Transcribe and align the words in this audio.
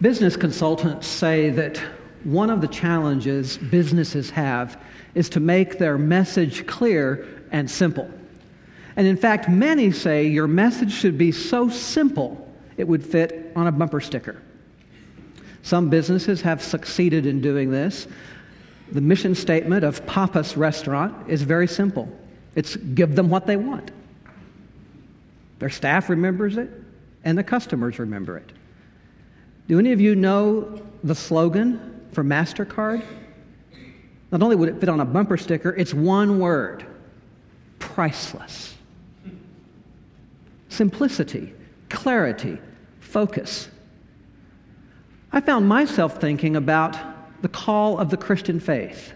Business 0.00 0.34
consultants 0.36 1.06
say 1.06 1.50
that 1.50 1.76
one 2.24 2.48
of 2.48 2.60
the 2.60 2.68
challenges 2.68 3.58
businesses 3.58 4.30
have 4.30 4.80
is 5.14 5.28
to 5.30 5.40
make 5.40 5.78
their 5.78 5.98
message 5.98 6.66
clear 6.66 7.26
and 7.52 7.70
simple. 7.70 8.10
And 8.96 9.06
in 9.06 9.16
fact, 9.16 9.48
many 9.48 9.90
say 9.92 10.26
your 10.26 10.46
message 10.46 10.92
should 10.92 11.18
be 11.18 11.32
so 11.32 11.68
simple 11.68 12.48
it 12.76 12.88
would 12.88 13.04
fit 13.04 13.52
on 13.54 13.66
a 13.66 13.72
bumper 13.72 14.00
sticker. 14.00 14.40
Some 15.62 15.90
businesses 15.90 16.40
have 16.42 16.62
succeeded 16.62 17.26
in 17.26 17.42
doing 17.42 17.70
this. 17.70 18.06
The 18.92 19.00
mission 19.00 19.34
statement 19.34 19.84
of 19.84 20.04
Papa's 20.06 20.56
Restaurant 20.56 21.28
is 21.28 21.42
very 21.42 21.68
simple 21.68 22.08
it's 22.56 22.74
give 22.76 23.14
them 23.14 23.28
what 23.30 23.46
they 23.46 23.56
want. 23.56 23.90
Their 25.60 25.70
staff 25.70 26.08
remembers 26.08 26.56
it, 26.56 26.68
and 27.22 27.38
the 27.38 27.44
customers 27.44 27.98
remember 27.98 28.38
it. 28.38 28.50
Do 29.70 29.78
any 29.78 29.92
of 29.92 30.00
you 30.00 30.16
know 30.16 30.82
the 31.04 31.14
slogan 31.14 32.08
for 32.10 32.24
MasterCard? 32.24 33.04
Not 34.32 34.42
only 34.42 34.56
would 34.56 34.68
it 34.68 34.80
fit 34.80 34.88
on 34.88 34.98
a 34.98 35.04
bumper 35.04 35.36
sticker, 35.36 35.70
it's 35.70 35.94
one 35.94 36.40
word 36.40 36.84
priceless. 37.78 38.74
Simplicity, 40.70 41.54
clarity, 41.88 42.58
focus. 42.98 43.68
I 45.30 45.40
found 45.40 45.68
myself 45.68 46.20
thinking 46.20 46.56
about 46.56 46.96
the 47.40 47.48
call 47.48 47.96
of 47.96 48.10
the 48.10 48.16
Christian 48.16 48.58
faith. 48.58 49.12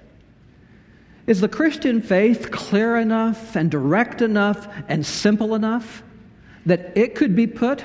Is 1.26 1.40
the 1.40 1.48
Christian 1.48 2.00
faith 2.00 2.52
clear 2.52 2.94
enough 2.94 3.56
and 3.56 3.72
direct 3.72 4.22
enough 4.22 4.68
and 4.86 5.04
simple 5.04 5.56
enough 5.56 6.04
that 6.64 6.96
it 6.96 7.16
could 7.16 7.34
be 7.34 7.48
put 7.48 7.84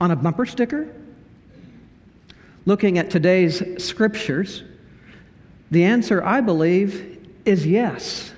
on 0.00 0.10
a 0.10 0.16
bumper 0.16 0.46
sticker? 0.46 0.94
Looking 2.68 2.98
at 2.98 3.08
today's 3.08 3.62
scriptures, 3.82 4.62
the 5.70 5.84
answer, 5.84 6.22
I 6.22 6.42
believe, 6.42 7.26
is 7.46 7.66
yes. 7.66 8.30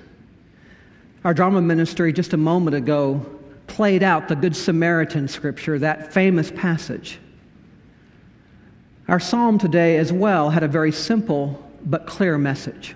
Our 1.25 1.33
drama 1.33 1.61
ministry 1.61 2.13
just 2.13 2.31
a 2.31 2.37
moment 2.37 2.77
ago 2.77 3.25
played 3.67 4.03
out 4.03 4.29
the 4.29 4.37
Good 4.37 4.55
Samaritan 4.55 5.27
scripture, 5.27 5.77
that 5.79 6.13
famous 6.13 6.49
passage. 6.49 7.19
Our 9.09 9.19
psalm 9.19 9.57
today 9.57 9.97
as 9.97 10.13
well 10.13 10.49
had 10.49 10.63
a 10.63 10.67
very 10.69 10.93
simple 10.93 11.61
but 11.83 12.07
clear 12.07 12.37
message. 12.37 12.95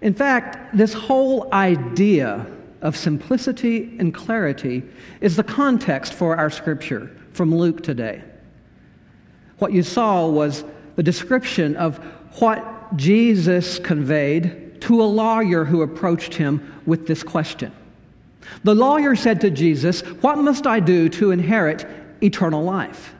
In 0.00 0.14
fact, 0.14 0.76
this 0.76 0.92
whole 0.92 1.54
idea 1.54 2.44
of 2.80 2.96
simplicity 2.96 3.94
and 4.00 4.12
clarity 4.12 4.82
is 5.20 5.36
the 5.36 5.44
context 5.44 6.12
for 6.12 6.36
our 6.36 6.50
scripture 6.50 7.16
from 7.34 7.54
Luke 7.54 7.84
today. 7.84 8.24
What 9.62 9.72
you 9.72 9.84
saw 9.84 10.26
was 10.26 10.64
the 10.96 11.04
description 11.04 11.76
of 11.76 11.98
what 12.40 12.96
Jesus 12.96 13.78
conveyed 13.78 14.80
to 14.80 15.00
a 15.00 15.04
lawyer 15.04 15.64
who 15.64 15.82
approached 15.82 16.34
him 16.34 16.82
with 16.84 17.06
this 17.06 17.22
question. 17.22 17.70
The 18.64 18.74
lawyer 18.74 19.14
said 19.14 19.40
to 19.42 19.52
Jesus, 19.52 20.00
What 20.20 20.38
must 20.38 20.66
I 20.66 20.80
do 20.80 21.08
to 21.10 21.30
inherit 21.30 21.86
eternal 22.20 22.64
life? 22.64 23.14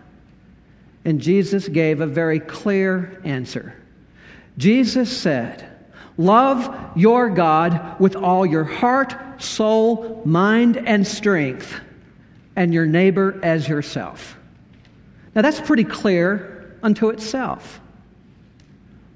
And 1.05 1.21
Jesus 1.21 1.69
gave 1.69 2.01
a 2.01 2.09
very 2.09 2.41
clear 2.41 3.21
answer. 3.23 3.77
Jesus 4.59 5.17
said, 5.17 5.65
Love 6.17 6.77
your 6.97 7.31
God 7.31 8.01
with 8.01 8.17
all 8.17 8.45
your 8.45 8.65
heart, 8.65 9.15
soul, 9.41 10.23
mind, 10.25 10.77
and 10.77 11.07
strength, 11.07 11.73
and 12.57 12.75
your 12.75 12.87
neighbor 12.87 13.39
as 13.45 13.69
yourself. 13.69 14.37
Now, 15.35 15.43
that's 15.43 15.61
pretty 15.61 15.85
clear 15.85 16.77
unto 16.83 17.09
itself. 17.09 17.81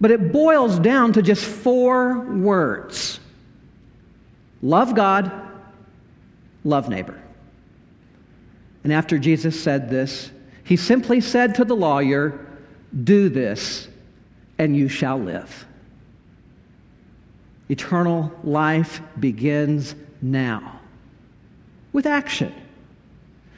But 0.00 0.11
it 0.11 0.33
boils 0.33 0.78
down 0.78 1.12
to 1.14 1.22
just 1.22 1.45
four 1.45 2.20
words 2.20 3.20
love 4.62 4.94
God, 4.94 5.31
love 6.65 6.88
neighbor. 6.88 7.21
And 8.84 8.93
after 8.93 9.19
Jesus 9.19 9.60
said 9.60 9.91
this, 9.91 10.31
he 10.65 10.76
simply 10.76 11.21
said 11.21 11.56
to 11.56 11.65
the 11.65 11.76
lawyer, 11.76 12.47
Do 13.05 13.28
this, 13.28 13.88
and 14.59 14.76
you 14.76 14.88
shall 14.88 15.19
live. 15.19 15.66
Eternal 17.69 18.32
life 18.44 19.00
begins 19.19 19.94
now 20.22 20.81
with 21.93 22.06
action 22.06 22.55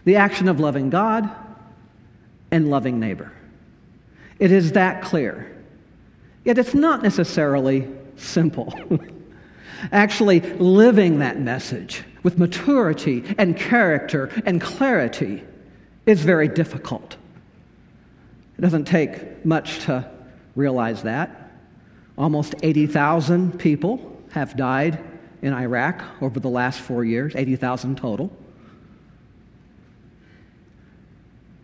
the 0.04 0.16
action 0.16 0.48
of 0.48 0.58
loving 0.58 0.88
God 0.88 1.28
and 2.50 2.70
loving 2.70 2.98
neighbor. 2.98 3.32
It 4.38 4.52
is 4.52 4.72
that 4.72 5.02
clear. 5.02 5.54
Yet 6.44 6.58
it's 6.58 6.74
not 6.74 7.02
necessarily 7.02 7.88
simple. 8.16 8.74
Actually, 9.92 10.40
living 10.40 11.18
that 11.20 11.38
message 11.38 12.04
with 12.22 12.38
maturity 12.38 13.24
and 13.38 13.56
character 13.56 14.30
and 14.44 14.60
clarity 14.60 15.44
is 16.06 16.22
very 16.22 16.48
difficult. 16.48 17.16
It 18.56 18.62
doesn't 18.62 18.86
take 18.86 19.44
much 19.44 19.80
to 19.84 20.10
realize 20.56 21.02
that. 21.02 21.52
Almost 22.16 22.56
80,000 22.62 23.58
people 23.58 24.20
have 24.32 24.56
died 24.56 24.98
in 25.42 25.52
Iraq 25.52 26.02
over 26.20 26.40
the 26.40 26.48
last 26.48 26.80
four 26.80 27.04
years, 27.04 27.36
80,000 27.36 27.96
total. 27.96 28.32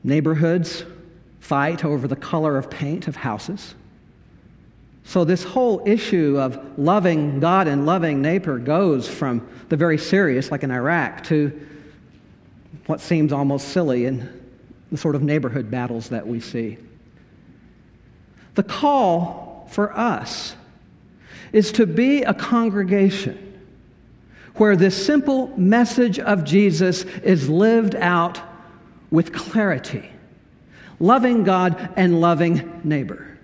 Neighborhoods 0.04 0.84
fight 1.41 1.84
over 1.84 2.06
the 2.06 2.16
color 2.16 2.56
of 2.56 2.70
paint 2.70 3.09
of 3.09 3.16
houses. 3.16 3.75
So, 5.04 5.25
this 5.25 5.44
whole 5.44 5.82
issue 5.87 6.38
of 6.38 6.78
loving 6.78 7.41
God 7.41 7.69
and 7.69 7.84
loving 7.84 8.22
neighbor 8.22 8.59
goes 8.59 9.09
from 9.09 9.47
the 9.69 9.76
very 9.76 9.98
serious, 9.98 10.50
like 10.50 10.62
in 10.62 10.70
Iraq, 10.70 11.25
to 11.25 11.66
what 12.87 13.00
seems 13.00 13.32
almost 13.32 13.69
silly 13.69 14.06
in 14.06 14.42
the 14.91 14.97
sort 14.97 15.15
of 15.15 15.22
neighborhood 15.22 15.70
battles 15.70 16.09
that 16.10 16.26
we 16.26 16.41
see. 16.41 16.78
The 18.54 18.62
call 18.62 19.69
for 19.71 19.97
us 19.97 20.54
is 21.53 21.72
to 21.72 21.86
be 21.86 22.22
a 22.22 22.34
congregation 22.34 23.41
where 24.54 24.76
this 24.76 25.04
simple 25.04 25.48
message 25.59 26.19
of 26.19 26.44
Jesus 26.44 27.03
is 27.22 27.48
lived 27.48 27.94
out 27.97 28.41
with 29.10 29.32
clarity, 29.32 30.10
loving 30.98 31.44
God 31.44 31.92
and 31.97 32.20
loving 32.20 32.81
neighbor. 32.84 33.38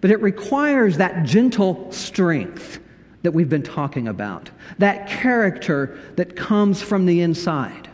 But 0.00 0.10
it 0.10 0.20
requires 0.22 0.96
that 0.96 1.24
gentle 1.24 1.90
strength 1.92 2.80
that 3.22 3.32
we've 3.32 3.50
been 3.50 3.62
talking 3.62 4.08
about, 4.08 4.50
that 4.78 5.08
character 5.08 5.98
that 6.16 6.36
comes 6.36 6.80
from 6.80 7.04
the 7.04 7.20
inside. 7.20 7.88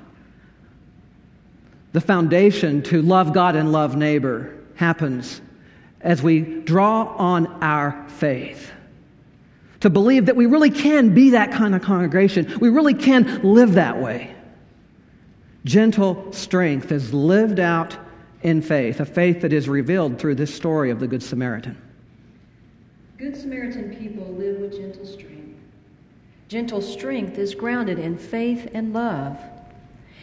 The 1.93 2.01
foundation 2.01 2.83
to 2.85 3.03
love 3.03 3.33
God 3.33 3.57
and 3.57 3.73
love 3.73 3.97
neighbor 3.97 4.55
happens 4.77 5.41
as 6.01 6.23
we 6.23 6.41
draw 6.41 7.05
on 7.17 7.47
our 7.63 8.07
faith. 8.09 8.71
To 9.81 9.91
believe 9.91 10.27
that 10.27 10.37
we 10.37 10.47
really 10.47 10.71
can 10.71 11.15
be 11.15 11.31
that 11.31 11.53
kind 11.53 11.75
of 11.75 11.83
congregation, 11.83 12.59
we 12.61 12.69
really 12.69 12.95
can 12.95 13.43
live 13.43 13.75
that 13.75 14.01
way 14.01 14.36
gentle 15.67 16.33
strength 16.33 16.93
is 16.93 17.13
lived 17.13 17.59
out 17.59 17.99
in 18.43 18.63
faith, 18.63 19.01
a 19.01 19.05
faith 19.05 19.41
that 19.41 19.53
is 19.53 19.69
revealed 19.69 20.17
through 20.17 20.37
this 20.37 20.55
story 20.55 20.91
of 20.91 21.01
the 21.01 21.09
Good 21.09 21.23
Samaritan. 21.23 21.77
Good 23.19 23.37
Samaritan 23.37 23.95
people 23.97 24.27
live 24.35 24.61
with 24.61 24.73
gentle 24.73 25.05
strength. 25.05 25.59
Gentle 26.49 26.81
strength 26.81 27.37
is 27.37 27.57
grounded 27.57 27.99
in 27.99 28.17
faith 28.17 28.71
and 28.73 28.93
love. 28.93 29.41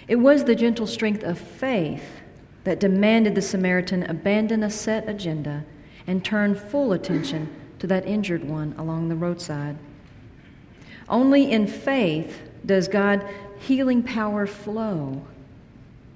It 0.07 0.15
was 0.15 0.45
the 0.45 0.55
gentle 0.55 0.87
strength 0.87 1.23
of 1.23 1.37
faith 1.37 2.21
that 2.63 2.79
demanded 2.79 3.35
the 3.35 3.41
Samaritan 3.41 4.03
abandon 4.03 4.63
a 4.63 4.69
set 4.69 5.09
agenda 5.09 5.65
and 6.07 6.23
turn 6.23 6.56
full 6.56 6.94
attention 6.94 7.53
to 7.79 7.88
that 7.88 8.07
injured 8.07 8.45
one 8.45 8.73
along 8.77 9.09
the 9.09 9.15
roadside. 9.15 9.77
Only 11.09 11.51
in 11.51 11.68
faith 11.68 12.41
does 12.65 12.88
God 12.88 13.27
healing 13.63 14.04
power 14.04 14.45
flow 14.45 15.24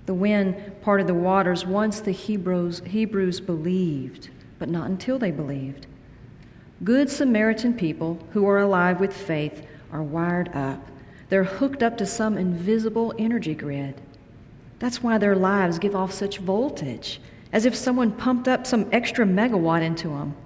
the 0.08 0.14
wind 0.14 0.56
parted 0.82 1.06
the 1.06 1.14
waters 1.14 1.66
once 1.66 2.00
the 2.00 2.12
Hebrews, 2.12 2.82
Hebrews 2.86 3.42
believed, 3.42 4.30
but 4.58 4.70
not 4.70 4.90
until 4.90 5.20
they 5.20 5.32
believed. 5.32 5.86
Good 6.82 7.10
Samaritan 7.10 7.74
people 7.74 8.18
who 8.32 8.48
are 8.48 8.60
alive 8.60 9.02
with 9.02 9.14
faith 9.14 9.68
are 9.92 10.02
wired 10.02 10.56
up. 10.56 10.80
They're 11.28 11.44
hooked 11.44 11.84
up 11.84 11.98
to 11.98 12.06
some 12.06 12.38
invisible 12.38 13.14
energy 13.20 13.54
grid. 13.54 14.00
That's 14.80 15.04
why 15.04 15.18
their 15.18 15.36
lives 15.36 15.78
give 15.78 15.94
off 15.94 16.14
such 16.14 16.38
voltage, 16.38 17.20
as 17.52 17.66
if 17.66 17.76
someone 17.76 18.14
pumped 18.14 18.48
up 18.48 18.66
some 18.66 18.88
extra 18.94 19.26
megawatt 19.26 19.82
into 19.82 20.08
them. 20.08 20.38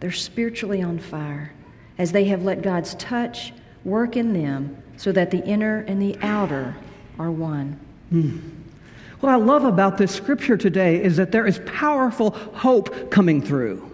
They're 0.00 0.10
spiritually 0.10 0.82
on 0.82 0.98
fire, 0.98 1.52
as 1.98 2.10
they 2.10 2.24
have 2.24 2.42
let 2.42 2.62
God's 2.62 2.96
touch 2.96 3.52
work 3.84 4.16
in 4.16 4.32
them 4.32 4.81
so 4.96 5.12
that 5.12 5.30
the 5.30 5.44
inner 5.44 5.80
and 5.88 6.00
the 6.00 6.16
outer 6.22 6.76
are 7.18 7.30
one. 7.30 7.78
Hmm. 8.10 8.38
What 9.20 9.30
I 9.30 9.36
love 9.36 9.64
about 9.64 9.98
this 9.98 10.12
scripture 10.12 10.56
today 10.56 11.02
is 11.02 11.16
that 11.16 11.30
there 11.30 11.46
is 11.46 11.60
powerful 11.64 12.30
hope 12.30 13.10
coming 13.10 13.40
through. 13.40 13.88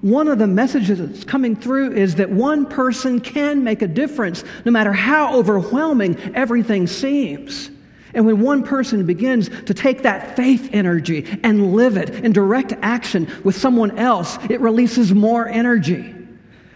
One 0.00 0.26
of 0.26 0.38
the 0.38 0.46
messages 0.46 0.98
that's 0.98 1.24
coming 1.24 1.54
through 1.54 1.92
is 1.92 2.16
that 2.16 2.30
one 2.30 2.66
person 2.66 3.20
can 3.20 3.62
make 3.62 3.82
a 3.82 3.86
difference 3.86 4.42
no 4.64 4.72
matter 4.72 4.92
how 4.92 5.36
overwhelming 5.36 6.18
everything 6.34 6.86
seems. 6.86 7.70
And 8.14 8.26
when 8.26 8.40
one 8.40 8.62
person 8.62 9.06
begins 9.06 9.48
to 9.48 9.74
take 9.74 10.02
that 10.02 10.36
faith 10.36 10.70
energy 10.72 11.26
and 11.42 11.74
live 11.74 11.96
it 11.96 12.10
in 12.10 12.32
direct 12.32 12.72
action 12.82 13.30
with 13.44 13.56
someone 13.56 13.98
else, 13.98 14.38
it 14.48 14.60
releases 14.60 15.12
more 15.12 15.48
energy. 15.48 16.14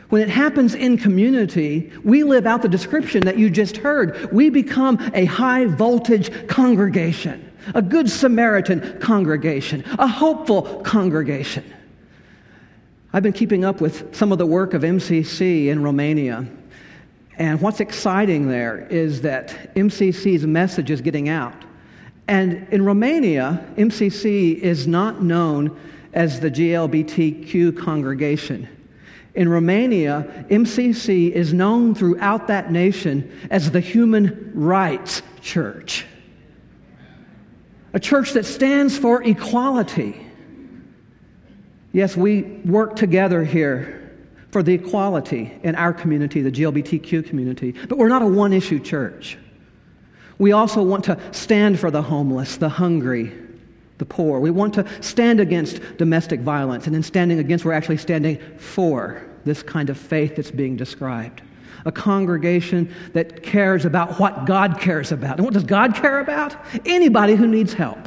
When 0.09 0.23
it 0.23 0.31
happens 0.31 0.75
in 0.75 0.97
community, 0.97 1.93
we 2.03 2.25
live 2.25 2.47
out 2.47 2.63
the 2.63 2.69
description 2.69 3.21
that 3.23 3.39
you 3.39 3.51
just 3.51 3.77
heard. 3.77 4.33
We 4.33 4.49
become 4.49 4.99
a 5.13 5.27
high 5.27 5.67
voltage 5.67 6.49
congregation, 6.49 7.53
a 7.75 7.83
good 7.83 8.09
Samaritan 8.09 8.99
congregation, 9.01 9.85
a 9.99 10.07
hopeful 10.07 10.81
congregation. 10.81 11.65
I've 13.13 13.23
been 13.23 13.35
keeping 13.35 13.65
up 13.65 13.83
with 13.83 14.15
some 14.17 14.33
of 14.33 14.39
the 14.39 14.47
work 14.47 14.73
of 14.73 14.83
MCC 14.83 15.67
in 15.67 15.83
Romania. 15.83 16.47
And 17.37 17.61
what's 17.61 17.81
exciting 17.81 18.49
there 18.49 18.87
is 18.91 19.21
that 19.23 19.75
MCC's 19.75 20.47
message 20.47 20.91
is 20.91 21.03
getting 21.03 21.29
out. 21.29 21.55
And 22.29 22.67
in 22.71 22.85
Romania, 22.85 23.65
MCC 23.77 24.57
is 24.57 24.87
not 24.87 25.23
known 25.23 25.79
as 26.15 26.41
the 26.41 26.51
GLBTQ 26.51 27.79
congregation. 27.79 28.69
In 29.39 29.49
Romania, 29.49 30.47
MCC 30.51 31.31
is 31.31 31.55
known 31.55 31.95
throughout 31.95 32.49
that 32.49 32.73
nation 32.73 33.31
as 33.53 33.71
the 33.71 33.79
Human 33.79 34.51
Rights 34.53 35.23
Church, 35.41 36.05
a 37.93 38.01
church 38.01 38.33
that 38.33 38.45
stands 38.45 38.99
for 38.99 39.23
equality. 39.23 40.21
Yes, 41.93 42.17
we 42.17 42.43
work 42.65 42.97
together 42.97 43.45
here 43.45 44.13
for 44.51 44.65
the 44.65 44.75
equality 44.75 45.57
in 45.63 45.77
our 45.77 45.93
community, 45.93 46.43
the 46.43 46.51
GLBTQ 46.51 47.25
community, 47.25 47.77
but 47.89 47.97
we're 47.97 48.09
not 48.09 48.23
a 48.23 48.27
one 48.27 48.53
issue 48.53 48.81
church. 48.81 49.39
We 50.39 50.51
also 50.51 50.83
want 50.83 51.05
to 51.05 51.17
stand 51.31 51.79
for 51.79 51.93
the 51.93 52.03
homeless, 52.03 52.57
the 52.57 52.69
hungry, 52.69 53.33
the 53.99 54.05
poor. 54.05 54.41
We 54.41 54.51
want 54.51 54.75
to 54.75 54.87
stand 55.01 55.39
against 55.39 55.81
domestic 55.97 56.41
violence, 56.41 56.89
and 56.89 56.97
in 56.97 57.05
standing 57.05 57.39
against, 57.39 57.65
we're 57.65 57.73
actually 57.73 57.99
standing 57.99 58.41
for 58.59 59.28
this 59.49 59.63
kind 59.63 59.91
of 59.91 59.99
faith 59.99 60.37
that's 60.37 60.53
being 60.53 60.77
described. 60.77 61.43
A 61.85 61.93
congregation 61.93 62.95
that 63.15 63.43
cares 63.43 63.85
about 63.85 64.21
what 64.21 64.47
God 64.47 64.79
cares 64.79 65.11
about. 65.11 65.37
And 65.37 65.45
what 65.45 65.55
does 65.55 65.65
God 65.65 65.95
care 65.95 66.21
about? 66.21 66.57
Anybody 66.85 67.35
who 67.35 67.47
needs 67.47 67.73
help. 67.73 67.99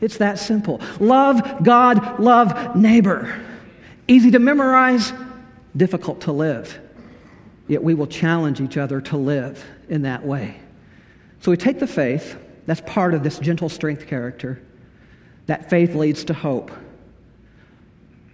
It's 0.00 0.16
that 0.16 0.38
simple. 0.38 0.80
Love 0.98 1.62
God, 1.62 2.18
love 2.18 2.74
neighbor. 2.74 3.38
Easy 4.08 4.30
to 4.30 4.38
memorize, 4.38 5.12
difficult 5.76 6.22
to 6.22 6.32
live. 6.32 6.78
Yet 7.68 7.82
we 7.82 7.94
will 7.94 8.06
challenge 8.06 8.60
each 8.60 8.76
other 8.76 9.00
to 9.02 9.16
live 9.16 9.64
in 9.88 10.02
that 10.02 10.24
way. 10.24 10.58
So 11.40 11.50
we 11.50 11.56
take 11.56 11.78
the 11.78 11.86
faith, 11.86 12.36
that's 12.66 12.80
part 12.86 13.14
of 13.14 13.22
this 13.22 13.38
gentle 13.38 13.68
strength 13.68 14.06
character. 14.06 14.62
That 15.46 15.68
faith 15.68 15.94
leads 15.94 16.24
to 16.24 16.34
hope. 16.34 16.70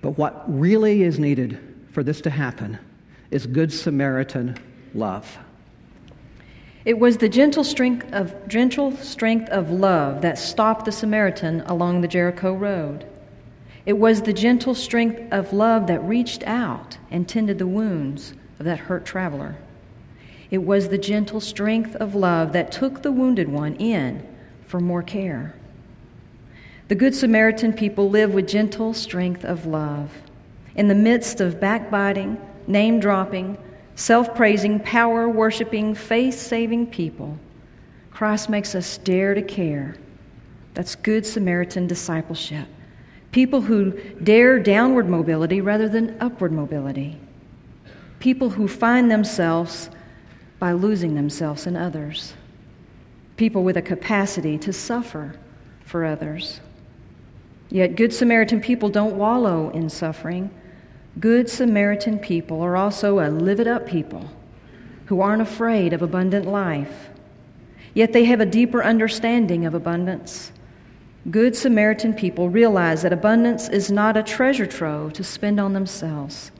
But 0.01 0.13
what 0.19 0.45
really 0.47 1.03
is 1.03 1.19
needed 1.19 1.66
for 1.97 2.03
this 2.03 2.21
to 2.21 2.29
happen 2.29 2.79
is 3.31 3.47
Good 3.47 3.73
Samaritan 3.73 4.59
love. 4.93 5.39
It 6.85 6.99
was 6.99 7.17
the 7.17 7.29
gentle 7.31 7.65
strength 7.65 8.13
of, 8.13 8.47
gentle 8.49 8.95
strength 8.99 9.49
of 9.49 9.71
love 9.71 10.21
that 10.21 10.39
stopped 10.39 10.85
the 10.85 10.93
Samaritan 10.93 11.63
along 11.63 12.03
the 12.03 12.07
Jericho 12.07 12.53
road. 12.53 13.07
It 13.87 13.95
was 13.95 14.21
the 14.21 14.35
gentle 14.35 14.75
strength 14.75 15.23
of 15.33 15.55
love 15.55 15.87
that 15.87 16.05
reached 16.05 16.43
out 16.43 16.99
and 17.11 17.27
tended 17.27 17.57
the 17.57 17.67
wounds 17.67 18.35
of 18.59 18.67
that 18.67 18.81
hurt 18.81 19.07
traveler. 19.07 19.57
It 20.51 20.59
was 20.59 20.91
the 20.91 20.99
gentle 20.99 21.41
strength 21.41 21.97
of 21.97 22.15
love 22.15 22.53
that 22.53 22.73
took 22.73 23.01
the 23.01 23.11
wounded 23.11 23.49
one 23.49 23.75
in 23.77 24.23
for 24.67 24.81
more 24.81 25.03
care. 25.03 25.55
The 26.89 26.95
Good 26.95 27.15
Samaritan 27.15 27.73
people 27.73 28.11
live 28.11 28.35
with 28.35 28.47
gentle 28.47 28.93
strength 28.93 29.47
of 29.47 29.65
love. 29.65 30.11
In 30.77 30.89
the 30.89 30.95
midst 30.95 31.41
of 31.41 31.59
backbiting, 31.59 32.39
name 32.67 33.01
dropping, 33.01 33.59
self 33.95 34.35
praising, 34.35 34.79
power 34.81 35.29
worshiping, 35.29 35.95
faith 35.95 36.39
saving 36.39 36.89
people, 36.89 37.39
Christ 38.11 38.49
makes 38.49 38.75
us 38.75 38.99
dare 38.99 39.35
to 39.35 39.43
care. 39.43 39.97
That's 40.75 40.95
good 40.95 41.25
Samaritan 41.25 41.87
discipleship. 41.87 42.69
People 43.33 43.63
who 43.63 43.93
dare 44.23 44.59
downward 44.59 45.09
mobility 45.09 45.61
rather 45.61 45.89
than 45.89 46.17
upward 46.21 46.53
mobility. 46.53 47.19
People 48.19 48.51
who 48.51 48.69
find 48.69 49.11
themselves 49.11 49.91
by 50.59 50.73
losing 50.73 51.15
themselves 51.15 51.67
in 51.67 51.77
others. 51.77 52.35
People 53.37 53.63
with 53.65 53.77
a 53.77 53.83
capacity 53.83 54.57
to 54.59 54.73
suffer 54.73 55.37
for 55.85 56.05
others. 56.05 56.61
Yet, 57.69 57.97
Good 57.97 58.13
Samaritan 58.13 58.61
people 58.61 58.89
don't 58.89 59.17
wallow 59.17 59.71
in 59.71 59.91
suffering. 59.91 60.51
Good 61.19 61.49
Samaritan 61.49 62.19
people 62.19 62.61
are 62.61 62.77
also 62.77 63.21
a 63.21 63.31
live 63.31 63.61
it 63.61 63.67
up 63.67 63.87
people 63.87 64.31
who 65.07 65.21
aren't 65.21 65.43
afraid 65.43 65.93
of 65.93 66.03
abundant 66.03 66.47
life. 66.47 67.09
Yet 67.95 68.13
they 68.13 68.25
have 68.25 68.41
a 68.41 68.47
deeper 68.47 68.85
understanding 68.85 69.65
of 69.65 69.75
abundance. 69.75 70.53
Good 71.31 71.57
Samaritan 71.57 72.13
people 72.13 72.51
realize 72.51 73.03
that 73.03 73.13
abundance 73.13 73.69
is 73.69 73.91
not 73.91 74.17
a 74.17 74.23
treasure 74.23 74.67
trove 74.67 75.15
to 75.15 75.25
spend 75.25 75.59
on 75.59 75.73
themselves, 75.73 76.51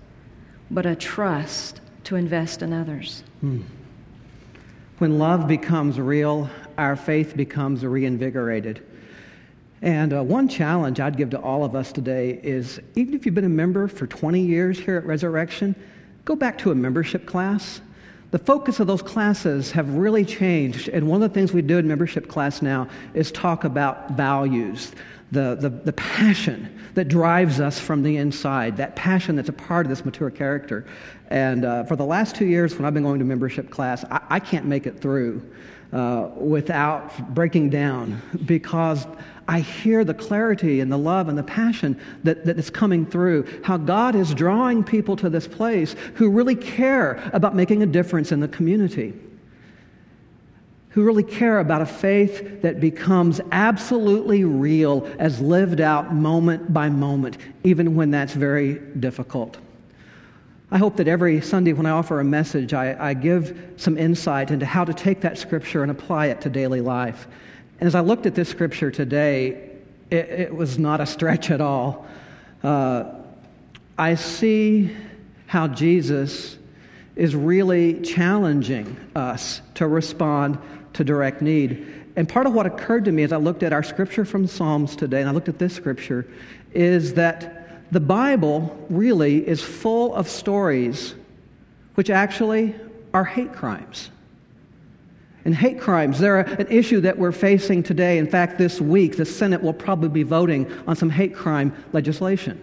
but 0.71 0.87
a 0.87 0.97
trust 0.97 1.81
to 2.05 2.17
invest 2.17 2.63
in 2.63 2.73
others. 2.73 3.23
Hmm. 3.41 3.63
When 4.99 5.19
love 5.19 5.47
becomes 5.47 6.01
real, 6.01 6.49
our 6.79 6.97
faith 6.97 7.37
becomes 7.37 7.85
reinvigorated. 7.85 8.83
And 9.83 10.13
uh, 10.13 10.23
one 10.23 10.49
challenge 10.49 11.01
I'd 11.01 11.17
give 11.17 11.31
to 11.31 11.41
all 11.41 11.65
of 11.65 11.75
us 11.75 11.93
today 11.93 12.41
is 12.43 12.81
even 12.95 13.15
if 13.15 13.27
you've 13.27 13.35
been 13.35 13.45
a 13.45 13.49
member 13.49 13.89
for 13.89 14.07
20 14.07 14.41
years 14.41 14.79
here 14.79 14.97
at 14.97 15.05
Resurrection, 15.05 15.75
go 16.25 16.35
back 16.35 16.59
to 16.59 16.71
a 16.71 16.75
membership 16.75 17.27
class. 17.27 17.81
The 18.31 18.39
focus 18.39 18.81
of 18.81 18.87
those 18.87 19.03
classes 19.03 19.71
have 19.73 19.89
really 19.95 20.25
changed. 20.25 20.89
And 20.89 21.09
one 21.09 21.23
of 21.23 21.31
the 21.31 21.35
things 21.35 21.53
we 21.53 21.63
do 21.63 21.79
in 21.79 21.87
membership 21.87 22.29
class 22.29 22.63
now 22.63 22.89
is 23.15 23.31
talk 23.31 23.65
about 23.65 24.13
values, 24.13 24.93
the, 25.31 25.57
the, 25.61 25.69
the 25.69 25.93
passion 25.93 26.73
that 26.95 27.09
drives 27.09 27.61
us 27.61 27.79
from 27.79 28.03
the 28.03 28.17
inside, 28.17 28.79
that 28.79 28.97
passion 28.97 29.37
that's 29.37 29.51
a 29.51 29.53
part 29.53 29.87
of 29.87 29.91
this 29.91 30.05
mature 30.05 30.31
character. 30.31 30.87
And 31.29 31.65
uh, 31.65 31.85
for 31.85 31.97
the 31.97 32.05
last 32.05 32.35
two 32.35 32.47
years, 32.47 32.75
when 32.77 32.85
I've 32.85 32.95
been 32.95 33.03
going 33.03 33.19
to 33.19 33.25
membership 33.25 33.71
class, 33.71 34.05
I, 34.11 34.21
I 34.31 34.41
can't 34.41 34.65
make 34.65 34.87
it 34.87 35.01
through 35.01 35.43
uh, 35.93 36.31
without 36.37 37.35
breaking 37.35 37.71
down 37.71 38.21
because 38.47 39.07
I 39.49 39.61
hear 39.61 40.05
the 40.05 40.15
clarity 40.15 40.81
and 40.81 40.91
the 40.91 40.99
love 40.99 41.29
and 41.29 41.39
the 41.39 41.43
passion 41.43 42.01
that, 42.25 42.45
that 42.47 42.59
is 42.59 42.69
coming 42.69 43.07
through. 43.07 43.47
How 43.63 43.77
God 43.77 44.15
is 44.17 44.35
drawing 44.35 44.83
people 44.83 45.17
to 45.17 45.31
this 45.31 45.47
place 45.47 45.95
who 46.15 46.31
really 46.31 46.57
care 46.57 47.31
about 47.33 47.55
making 47.55 47.83
a 47.83 47.87
difference 47.87 48.33
in 48.33 48.41
the 48.41 48.49
community. 48.49 49.15
Who 50.91 51.05
really 51.05 51.23
care 51.23 51.61
about 51.61 51.83
a 51.83 51.87
faith 51.87 52.63
that 52.63 52.81
becomes 52.81 53.41
absolutely 53.53 54.45
real 54.45 55.09
as 55.19 55.41
lived 55.41 55.81
out 55.81 56.13
moment 56.13 56.73
by 56.73 56.89
moment, 56.89 57.39
even 57.63 57.95
when 57.95 58.11
that's 58.11 58.33
very 58.33 58.81
difficult. 58.99 59.59
I 60.71 60.79
hope 60.79 60.97
that 60.97 61.07
every 61.07 61.41
Sunday 61.41 61.73
when 61.73 61.87
I 61.87 61.91
offer 61.91 62.19
a 62.19 62.25
message, 62.25 62.75
I, 62.75 63.11
I 63.11 63.15
give 63.15 63.75
some 63.77 63.97
insight 63.97 64.51
into 64.51 64.67
how 64.67 64.85
to 64.85 64.93
take 64.93 65.21
that 65.21 65.39
scripture 65.39 65.83
and 65.83 65.93
apply 65.93 66.27
it 66.27 66.41
to 66.41 66.51
daily 66.51 66.81
life. 66.81 67.29
And 67.79 67.87
as 67.87 67.95
I 67.95 68.01
looked 68.01 68.27
at 68.27 68.35
this 68.35 68.49
scripture 68.49 68.91
today, 68.91 69.71
it, 70.11 70.29
it 70.29 70.55
was 70.55 70.79
not 70.79 71.01
a 71.01 71.07
stretch 71.07 71.51
at 71.51 71.61
all. 71.61 72.07
Uh, 72.63 73.05
I 73.99 74.15
see 74.15 74.97
how 75.47 75.69
Jesus 75.69 76.59
is 77.15 77.35
really 77.35 78.01
challenging 78.01 78.97
us 79.15 79.63
to 79.75 79.87
respond 79.87 80.59
to 80.95 81.05
direct 81.05 81.43
need. 81.43 81.87
And 82.17 82.29
part 82.29 82.47
of 82.47 82.55
what 82.55 82.67
occurred 82.67 83.05
to 83.07 83.13
me 83.13 83.23
as 83.23 83.33
I 83.33 83.37
looked 83.37 83.63
at 83.63 83.73
our 83.73 83.83
scripture 83.83 84.25
from 84.25 84.47
Psalms 84.47 84.97
today, 84.97 85.21
and 85.21 85.29
I 85.29 85.33
looked 85.33 85.49
at 85.49 85.59
this 85.59 85.75
scripture, 85.75 86.27
is 86.73 87.15
that 87.15 87.93
the 87.93 88.01
Bible 88.01 88.77
really 88.89 89.47
is 89.47 89.63
full 89.63 90.15
of 90.15 90.29
stories 90.29 91.15
which 91.95 92.11
actually 92.11 92.75
are 93.15 93.25
hate 93.25 93.53
crimes 93.53 94.11
and 95.47 95.55
hate 95.55 95.81
crimes. 95.81 96.19
They're 96.19 96.41
an 96.41 96.67
issue 96.69 97.01
that 97.03 97.17
we're 97.17 97.31
facing 97.31 97.85
today. 97.85 98.19
In 98.19 98.27
fact, 98.27 98.59
this 98.59 98.81
week, 98.81 99.17
the 99.17 99.25
Senate 99.25 99.63
will 99.63 99.73
probably 99.73 100.09
be 100.09 100.25
voting 100.25 100.71
on 100.89 100.97
some 100.97 101.09
hate 101.09 101.37
crime 101.37 101.73
legislation. 101.93 102.61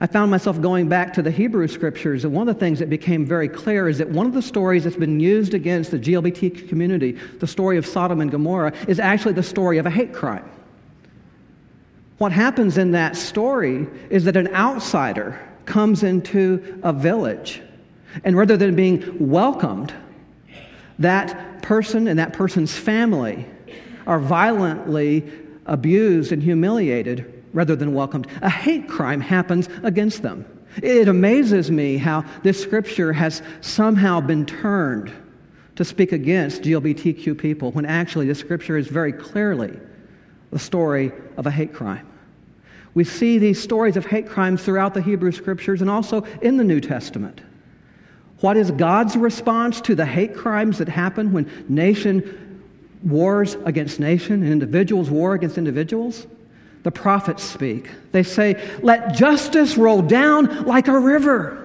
I 0.00 0.06
found 0.06 0.30
myself 0.30 0.60
going 0.62 0.88
back 0.88 1.12
to 1.14 1.22
the 1.22 1.30
Hebrew 1.30 1.66
scriptures, 1.66 2.24
and 2.24 2.32
one 2.32 2.48
of 2.48 2.54
the 2.54 2.60
things 2.60 2.78
that 2.78 2.88
became 2.88 3.26
very 3.26 3.48
clear 3.48 3.88
is 3.88 3.98
that 3.98 4.08
one 4.08 4.26
of 4.26 4.32
the 4.32 4.40
stories 4.40 4.84
that's 4.84 4.94
been 4.94 5.18
used 5.18 5.52
against 5.52 5.90
the 5.90 5.98
GLBT 5.98 6.68
community, 6.68 7.18
the 7.40 7.48
story 7.48 7.76
of 7.76 7.84
Sodom 7.84 8.20
and 8.20 8.30
Gomorrah, 8.30 8.72
is 8.86 9.00
actually 9.00 9.34
the 9.34 9.42
story 9.42 9.78
of 9.78 9.86
a 9.86 9.90
hate 9.90 10.14
crime. 10.14 10.48
What 12.18 12.30
happens 12.30 12.78
in 12.78 12.92
that 12.92 13.16
story 13.16 13.88
is 14.08 14.22
that 14.24 14.36
an 14.36 14.54
outsider 14.54 15.38
comes 15.64 16.04
into 16.04 16.80
a 16.84 16.92
village, 16.92 17.60
and 18.22 18.36
rather 18.36 18.56
than 18.56 18.76
being 18.76 19.28
welcomed, 19.28 19.92
that 21.00 21.62
person 21.62 22.06
and 22.06 22.18
that 22.18 22.32
person's 22.32 22.76
family 22.76 23.46
are 24.06 24.20
violently 24.20 25.30
abused 25.66 26.32
and 26.32 26.42
humiliated 26.42 27.42
rather 27.52 27.74
than 27.74 27.94
welcomed. 27.94 28.26
A 28.42 28.50
hate 28.50 28.88
crime 28.88 29.20
happens 29.20 29.68
against 29.82 30.22
them. 30.22 30.44
It 30.82 31.08
amazes 31.08 31.70
me 31.70 31.96
how 31.96 32.24
this 32.42 32.60
scripture 32.62 33.12
has 33.12 33.42
somehow 33.60 34.20
been 34.20 34.46
turned 34.46 35.12
to 35.76 35.84
speak 35.84 36.12
against 36.12 36.62
GLBTQ 36.62 37.36
people 37.38 37.72
when 37.72 37.86
actually 37.86 38.26
the 38.26 38.34
scripture 38.34 38.76
is 38.76 38.86
very 38.86 39.12
clearly 39.12 39.78
the 40.50 40.58
story 40.58 41.12
of 41.36 41.46
a 41.46 41.50
hate 41.50 41.72
crime. 41.72 42.06
We 42.94 43.04
see 43.04 43.38
these 43.38 43.60
stories 43.60 43.96
of 43.96 44.06
hate 44.06 44.28
crimes 44.28 44.62
throughout 44.62 44.94
the 44.94 45.02
Hebrew 45.02 45.32
scriptures 45.32 45.80
and 45.80 45.90
also 45.90 46.22
in 46.42 46.56
the 46.56 46.64
New 46.64 46.80
Testament. 46.80 47.40
What 48.40 48.56
is 48.56 48.70
God's 48.70 49.16
response 49.16 49.80
to 49.82 49.94
the 49.94 50.06
hate 50.06 50.34
crimes 50.34 50.78
that 50.78 50.88
happen 50.88 51.32
when 51.32 51.50
nation 51.68 52.62
wars 53.02 53.56
against 53.64 54.00
nation 54.00 54.42
and 54.42 54.52
individuals 54.52 55.10
war 55.10 55.34
against 55.34 55.58
individuals? 55.58 56.26
The 56.82 56.90
prophets 56.90 57.42
speak. 57.42 57.90
They 58.12 58.22
say, 58.22 58.60
Let 58.82 59.14
justice 59.14 59.76
roll 59.76 60.00
down 60.00 60.64
like 60.64 60.88
a 60.88 60.98
river. 60.98 61.56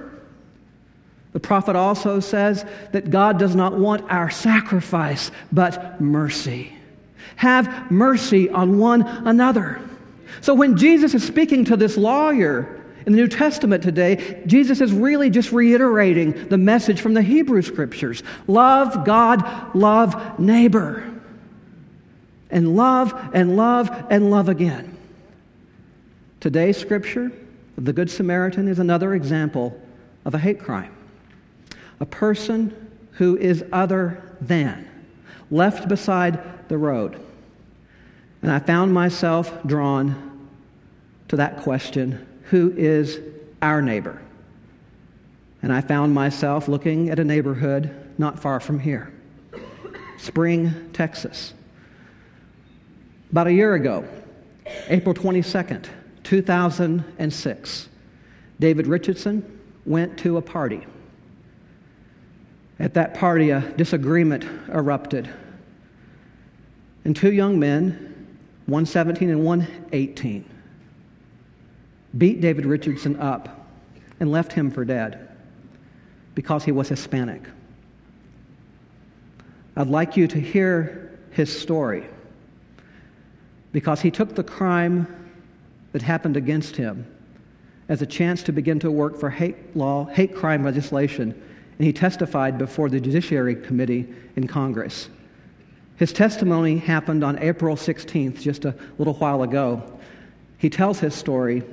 The 1.31 1.39
prophet 1.39 1.75
also 1.75 2.19
says 2.19 2.65
that 2.91 3.09
God 3.09 3.39
does 3.39 3.55
not 3.55 3.77
want 3.77 4.09
our 4.09 4.29
sacrifice, 4.29 5.31
but 5.51 5.99
mercy. 5.99 6.71
Have 7.37 7.91
mercy 7.91 8.49
on 8.49 8.77
one 8.79 9.01
another. 9.01 9.81
So 10.41 10.53
when 10.53 10.77
Jesus 10.77 11.13
is 11.13 11.25
speaking 11.25 11.65
to 11.65 11.77
this 11.77 11.97
lawyer 11.97 12.84
in 13.05 13.11
the 13.11 13.17
New 13.17 13.27
Testament 13.27 13.83
today, 13.83 14.41
Jesus 14.47 14.81
is 14.81 14.91
really 14.91 15.29
just 15.29 15.51
reiterating 15.51 16.47
the 16.49 16.57
message 16.57 17.01
from 17.01 17.13
the 17.13 17.21
Hebrew 17.21 17.61
Scriptures 17.61 18.23
love 18.47 19.05
God, 19.05 19.75
love 19.75 20.39
neighbor. 20.39 21.11
And 22.49 22.75
love 22.75 23.13
and 23.33 23.57
love 23.57 23.89
and 24.09 24.29
love 24.29 24.49
again. 24.49 24.97
Today's 26.39 26.77
scripture, 26.77 27.31
the 27.75 27.91
Good 27.91 28.09
Samaritan, 28.09 28.67
is 28.67 28.79
another 28.79 29.15
example 29.15 29.77
of 30.25 30.35
a 30.35 30.37
hate 30.37 30.59
crime. 30.59 30.95
A 31.99 32.05
person 32.05 32.73
who 33.13 33.35
is 33.35 33.65
other 33.73 34.21
than, 34.39 34.87
left 35.49 35.87
beside 35.89 36.69
the 36.69 36.77
road. 36.77 37.19
And 38.41 38.51
I 38.51 38.59
found 38.59 38.93
myself 38.93 39.51
drawn 39.65 40.47
to 41.27 41.35
that 41.35 41.57
question 41.57 42.25
who 42.45 42.73
is 42.75 43.19
our 43.61 43.81
neighbor? 43.81 44.21
And 45.61 45.73
I 45.73 45.81
found 45.81 46.13
myself 46.13 46.67
looking 46.67 47.09
at 47.09 47.19
a 47.19 47.23
neighborhood 47.23 47.93
not 48.17 48.39
far 48.39 48.59
from 48.59 48.79
here 48.79 49.11
Spring, 50.17 50.89
Texas. 50.93 51.53
About 53.31 53.47
a 53.47 53.53
year 53.53 53.73
ago, 53.75 54.07
April 54.87 55.13
22nd, 55.13 55.87
2006, 56.23 57.89
David 58.59 58.85
Ritcheson 58.85 59.43
went 59.85 60.17
to 60.19 60.37
a 60.37 60.41
party. 60.41 60.85
At 62.79 62.93
that 62.93 63.13
party, 63.13 63.51
a 63.51 63.61
disagreement 63.77 64.45
erupted. 64.69 65.29
And 67.03 67.15
two 67.15 67.31
young 67.31 67.59
men, 67.59 68.37
one 68.65 68.85
17 68.85 69.29
and 69.29 69.43
one 69.43 69.67
18, 69.91 70.45
beat 72.17 72.41
David 72.41 72.65
Ritcheson 72.65 73.19
up 73.19 73.67
and 74.19 74.31
left 74.31 74.53
him 74.53 74.71
for 74.71 74.85
dead 74.85 75.29
because 76.33 76.63
he 76.63 76.71
was 76.71 76.89
Hispanic. 76.89 77.41
I'd 79.75 79.87
like 79.87 80.15
you 80.15 80.27
to 80.27 80.39
hear 80.39 81.17
his 81.31 81.57
story 81.57 82.05
because 83.71 83.99
he 83.99 84.09
took 84.09 84.35
the 84.35 84.43
crime 84.43 85.05
that 85.91 86.01
happened 86.01 86.37
against 86.37 86.77
him 86.77 87.05
as 87.89 88.01
a 88.01 88.05
chance 88.05 88.41
to 88.43 88.51
begin 88.51 88.79
to 88.79 88.89
work 88.89 89.19
for 89.19 89.29
hate 89.29 89.75
law, 89.75 90.05
hate 90.05 90.33
crime 90.33 90.63
legislation, 90.63 91.31
and 91.77 91.85
he 91.85 91.91
testified 91.91 92.57
before 92.57 92.89
the 92.89 92.99
Judiciary 92.99 93.55
Committee 93.55 94.07
in 94.37 94.47
Congress. 94.47 95.09
His 95.97 96.11
testimony 96.11 96.77
happened 96.77 97.23
on 97.23 97.37
April 97.39 97.75
16th, 97.75 98.41
just 98.41 98.65
a 98.65 98.75
little 98.97 99.13
while 99.13 99.43
ago. 99.43 99.99
He 100.57 100.69
tells 100.69 100.99
his 100.99 101.13
story, 101.13 101.63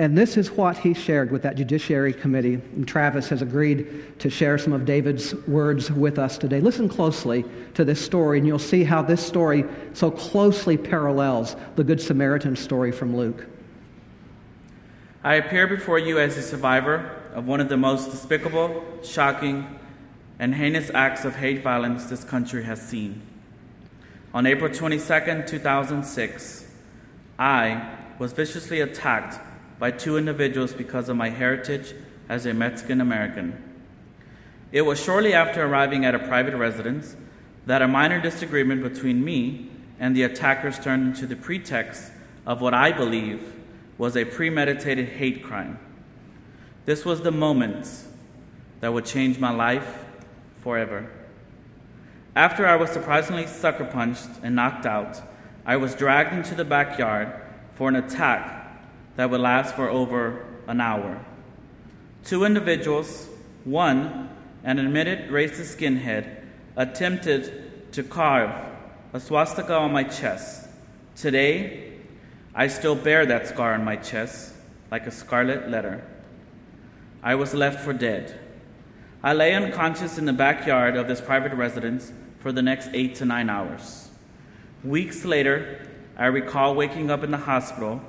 and 0.00 0.16
this 0.16 0.38
is 0.38 0.50
what 0.50 0.78
he 0.78 0.94
shared 0.94 1.30
with 1.30 1.42
that 1.42 1.56
Judiciary 1.56 2.14
Committee. 2.14 2.54
And 2.54 2.88
Travis 2.88 3.28
has 3.28 3.42
agreed 3.42 4.18
to 4.18 4.30
share 4.30 4.56
some 4.56 4.72
of 4.72 4.86
David's 4.86 5.34
words 5.46 5.92
with 5.92 6.18
us 6.18 6.38
today. 6.38 6.58
Listen 6.58 6.88
closely 6.88 7.44
to 7.74 7.84
this 7.84 8.02
story, 8.02 8.38
and 8.38 8.46
you'll 8.46 8.58
see 8.58 8.82
how 8.82 9.02
this 9.02 9.20
story 9.20 9.62
so 9.92 10.10
closely 10.10 10.78
parallels 10.78 11.54
the 11.76 11.84
Good 11.84 12.00
Samaritan 12.00 12.56
story 12.56 12.92
from 12.92 13.14
Luke. 13.14 13.44
I 15.22 15.34
appear 15.34 15.66
before 15.66 15.98
you 15.98 16.18
as 16.18 16.38
a 16.38 16.42
survivor 16.42 17.20
of 17.34 17.46
one 17.46 17.60
of 17.60 17.68
the 17.68 17.76
most 17.76 18.10
despicable, 18.10 18.82
shocking, 19.02 19.78
and 20.38 20.54
heinous 20.54 20.90
acts 20.94 21.26
of 21.26 21.36
hate 21.36 21.62
violence 21.62 22.06
this 22.06 22.24
country 22.24 22.64
has 22.64 22.80
seen. 22.80 23.20
On 24.32 24.46
April 24.46 24.72
22, 24.72 25.42
2006, 25.46 26.72
I 27.38 27.96
was 28.18 28.32
viciously 28.32 28.80
attacked 28.80 29.49
by 29.80 29.90
two 29.90 30.18
individuals 30.18 30.74
because 30.74 31.08
of 31.08 31.16
my 31.16 31.30
heritage 31.30 31.94
as 32.28 32.46
a 32.46 32.54
Mexican 32.54 33.00
American. 33.00 33.60
It 34.70 34.82
was 34.82 35.02
shortly 35.02 35.32
after 35.32 35.64
arriving 35.64 36.04
at 36.04 36.14
a 36.14 36.18
private 36.18 36.54
residence 36.54 37.16
that 37.66 37.82
a 37.82 37.88
minor 37.88 38.20
disagreement 38.20 38.82
between 38.82 39.24
me 39.24 39.70
and 39.98 40.14
the 40.14 40.22
attackers 40.22 40.78
turned 40.78 41.08
into 41.08 41.26
the 41.26 41.34
pretext 41.34 42.12
of 42.46 42.60
what 42.60 42.74
I 42.74 42.92
believe 42.92 43.54
was 43.98 44.16
a 44.16 44.24
premeditated 44.24 45.08
hate 45.08 45.42
crime. 45.42 45.78
This 46.84 47.04
was 47.04 47.22
the 47.22 47.32
moment 47.32 47.88
that 48.80 48.92
would 48.92 49.06
change 49.06 49.38
my 49.38 49.50
life 49.50 50.04
forever. 50.62 51.10
After 52.36 52.66
I 52.66 52.76
was 52.76 52.90
surprisingly 52.90 53.46
sucker 53.46 53.84
punched 53.84 54.28
and 54.42 54.54
knocked 54.54 54.86
out, 54.86 55.20
I 55.64 55.76
was 55.76 55.94
dragged 55.94 56.32
into 56.32 56.54
the 56.54 56.64
backyard 56.64 57.32
for 57.74 57.88
an 57.88 57.96
attack 57.96 58.59
that 59.20 59.28
would 59.28 59.42
last 59.42 59.76
for 59.76 59.86
over 59.86 60.46
an 60.66 60.80
hour. 60.80 61.22
Two 62.24 62.44
individuals, 62.44 63.28
one, 63.64 64.30
an 64.64 64.78
admitted 64.78 65.28
racist 65.28 65.76
skinhead, 65.76 66.42
attempted 66.74 67.92
to 67.92 68.02
carve 68.02 68.50
a 69.12 69.20
swastika 69.20 69.76
on 69.76 69.92
my 69.92 70.04
chest. 70.04 70.66
Today, 71.16 71.92
I 72.54 72.68
still 72.68 72.94
bear 72.96 73.26
that 73.26 73.46
scar 73.46 73.74
on 73.74 73.84
my 73.84 73.96
chest 73.96 74.54
like 74.90 75.06
a 75.06 75.10
scarlet 75.10 75.68
letter. 75.68 76.02
I 77.22 77.34
was 77.34 77.52
left 77.52 77.84
for 77.84 77.92
dead. 77.92 78.40
I 79.22 79.34
lay 79.34 79.52
unconscious 79.52 80.16
in 80.16 80.24
the 80.24 80.32
backyard 80.32 80.96
of 80.96 81.08
this 81.08 81.20
private 81.20 81.52
residence 81.52 82.10
for 82.38 82.52
the 82.52 82.62
next 82.62 82.88
eight 82.94 83.16
to 83.16 83.26
nine 83.26 83.50
hours. 83.50 84.08
Weeks 84.82 85.26
later, 85.26 85.86
I 86.16 86.24
recall 86.24 86.74
waking 86.74 87.10
up 87.10 87.22
in 87.22 87.30
the 87.30 87.36
hospital 87.36 88.00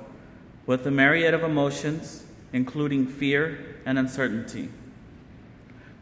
with 0.66 0.86
a 0.86 0.92
myriad 0.92 1.34
of 1.34 1.44
emotions, 1.44 2.24
including 2.54 3.08
fear 3.08 3.78
and 3.86 3.98
uncertainty. 3.98 4.70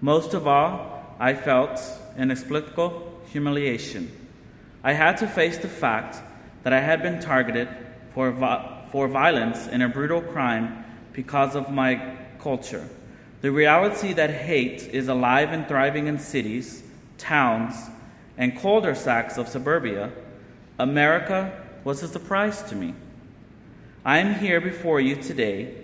Most 0.01 0.33
of 0.33 0.47
all, 0.47 1.15
I 1.19 1.33
felt 1.33 1.81
inexplicable 2.17 3.21
humiliation. 3.31 4.11
I 4.83 4.93
had 4.93 5.17
to 5.17 5.27
face 5.27 5.57
the 5.57 5.67
fact 5.67 6.17
that 6.63 6.73
I 6.73 6.79
had 6.79 7.01
been 7.01 7.19
targeted 7.19 7.67
for, 8.13 8.33
for 8.91 9.07
violence 9.07 9.67
and 9.67 9.83
a 9.83 9.89
brutal 9.89 10.21
crime 10.21 10.85
because 11.13 11.55
of 11.55 11.69
my 11.69 12.17
culture. 12.39 12.87
The 13.41 13.51
reality 13.51 14.13
that 14.13 14.29
hate 14.29 14.83
is 14.93 15.07
alive 15.07 15.51
and 15.51 15.67
thriving 15.67 16.07
in 16.07 16.19
cities, 16.19 16.83
towns, 17.17 17.75
and 18.37 18.57
cul-de-sacs 18.57 19.37
of 19.37 19.47
suburbia, 19.47 20.11
America 20.77 21.51
was 21.83 22.01
a 22.03 22.07
surprise 22.07 22.61
to 22.63 22.75
me. 22.75 22.93
I 24.05 24.19
am 24.19 24.35
here 24.35 24.61
before 24.61 25.01
you 25.01 25.17
today 25.17 25.75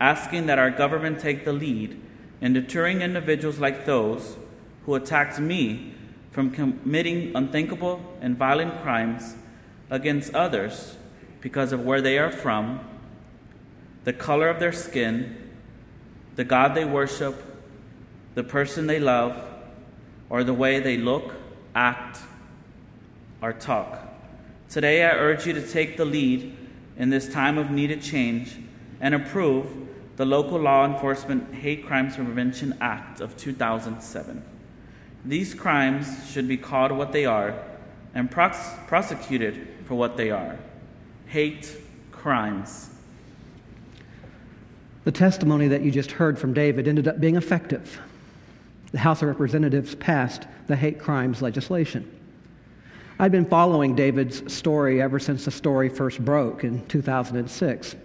asking 0.00 0.46
that 0.46 0.58
our 0.58 0.70
government 0.70 1.18
take 1.18 1.44
the 1.44 1.52
lead 1.52 2.00
in 2.40 2.52
deterring 2.52 3.02
individuals 3.02 3.58
like 3.58 3.86
those 3.86 4.36
who 4.84 4.94
attacked 4.94 5.40
me 5.40 5.92
from 6.30 6.52
committing 6.52 7.34
unthinkable 7.34 8.00
and 8.20 8.36
violent 8.36 8.82
crimes 8.82 9.34
against 9.90 10.32
others 10.32 10.96
because 11.40 11.72
of 11.72 11.84
where 11.84 12.00
they 12.00 12.18
are 12.18 12.30
from, 12.30 12.78
the 14.04 14.12
color 14.12 14.48
of 14.48 14.60
their 14.60 14.72
skin, 14.72 15.36
the 16.36 16.44
God 16.44 16.74
they 16.74 16.84
worship, 16.84 17.42
the 18.36 18.44
person 18.44 18.86
they 18.86 19.00
love, 19.00 19.42
or 20.30 20.44
the 20.44 20.54
way 20.54 20.78
they 20.78 20.98
look, 20.98 21.34
act, 21.74 22.18
or 23.42 23.52
talk. 23.52 23.98
Today, 24.68 25.04
I 25.04 25.10
urge 25.10 25.46
you 25.46 25.52
to 25.54 25.66
take 25.66 25.96
the 25.96 26.04
lead 26.04 26.56
in 26.96 27.10
this 27.10 27.28
time 27.28 27.58
of 27.58 27.70
needed 27.70 28.02
change 28.02 28.56
and 29.00 29.14
approve 29.14 29.66
the 30.16 30.24
Local 30.24 30.58
Law 30.58 30.86
Enforcement 30.86 31.54
Hate 31.54 31.86
Crimes 31.86 32.16
Prevention 32.16 32.76
Act 32.80 33.20
of 33.20 33.36
2007. 33.36 34.42
These 35.24 35.54
crimes 35.54 36.30
should 36.30 36.48
be 36.48 36.56
called 36.56 36.92
what 36.92 37.12
they 37.12 37.26
are 37.26 37.62
and 38.14 38.30
prosecuted 38.30 39.68
for 39.84 39.94
what 39.94 40.16
they 40.16 40.30
are 40.30 40.58
hate 41.26 41.76
crimes. 42.12 42.90
The 45.04 45.12
testimony 45.12 45.68
that 45.68 45.82
you 45.82 45.90
just 45.90 46.12
heard 46.12 46.38
from 46.38 46.54
David 46.54 46.88
ended 46.88 47.08
up 47.08 47.20
being 47.20 47.36
effective. 47.36 48.00
The 48.92 48.98
House 48.98 49.22
of 49.22 49.28
Representatives 49.28 49.94
passed 49.96 50.46
the 50.66 50.76
hate 50.76 50.98
crimes 50.98 51.42
legislation. 51.42 52.10
I'd 53.18 53.32
been 53.32 53.46
following 53.46 53.94
David's 53.94 54.52
story 54.52 55.00
ever 55.00 55.18
since 55.18 55.46
the 55.46 55.50
story 55.50 55.88
first 55.88 56.22
broke 56.22 56.64
in 56.64 56.86
2006. 56.86 57.96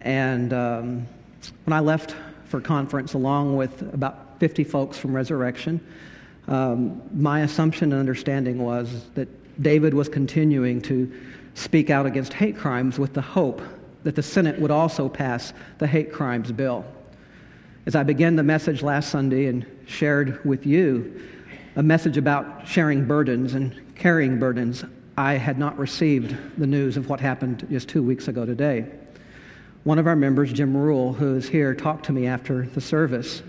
And 0.00 0.52
um, 0.52 1.06
when 1.64 1.72
I 1.72 1.78
left 1.78 2.16
for 2.46 2.60
conference, 2.60 3.14
along 3.14 3.56
with 3.56 3.82
about 3.94 4.40
50 4.40 4.64
folks 4.64 4.98
from 4.98 5.14
Resurrection, 5.14 5.80
um, 6.48 7.02
my 7.14 7.42
assumption 7.42 7.92
and 7.92 8.00
understanding 8.00 8.58
was 8.58 9.04
that 9.14 9.28
David 9.62 9.94
was 9.94 10.08
continuing 10.08 10.82
to 10.82 11.12
speak 11.54 11.90
out 11.90 12.04
against 12.04 12.32
hate 12.32 12.56
crimes 12.56 12.98
with 12.98 13.14
the 13.14 13.22
hope 13.22 13.62
that 14.02 14.16
the 14.16 14.24
Senate 14.24 14.58
would 14.58 14.72
also 14.72 15.08
pass 15.08 15.52
the 15.78 15.86
hate 15.86 16.12
crimes 16.12 16.50
bill. 16.50 16.84
As 17.86 17.94
I 17.94 18.02
began 18.02 18.34
the 18.34 18.42
message 18.42 18.82
last 18.82 19.10
Sunday 19.10 19.46
and 19.46 19.64
shared 19.86 20.44
with 20.44 20.66
you 20.66 21.22
a 21.76 21.82
message 21.82 22.16
about 22.16 22.66
sharing 22.66 23.04
burdens 23.04 23.54
and 23.54 23.85
carrying 23.98 24.38
burdens, 24.38 24.84
I 25.16 25.34
had 25.34 25.58
not 25.58 25.78
received 25.78 26.36
the 26.58 26.66
news 26.66 26.96
of 26.96 27.08
what 27.08 27.20
happened 27.20 27.66
just 27.70 27.88
two 27.88 28.02
weeks 28.02 28.28
ago 28.28 28.44
today. 28.44 28.86
One 29.84 29.98
of 29.98 30.06
our 30.06 30.16
members, 30.16 30.52
Jim 30.52 30.76
Rule, 30.76 31.12
who 31.12 31.36
is 31.36 31.48
here, 31.48 31.74
talked 31.74 32.06
to 32.06 32.12
me 32.12 32.26
after 32.26 32.66
the 32.66 32.80
service 32.80 33.42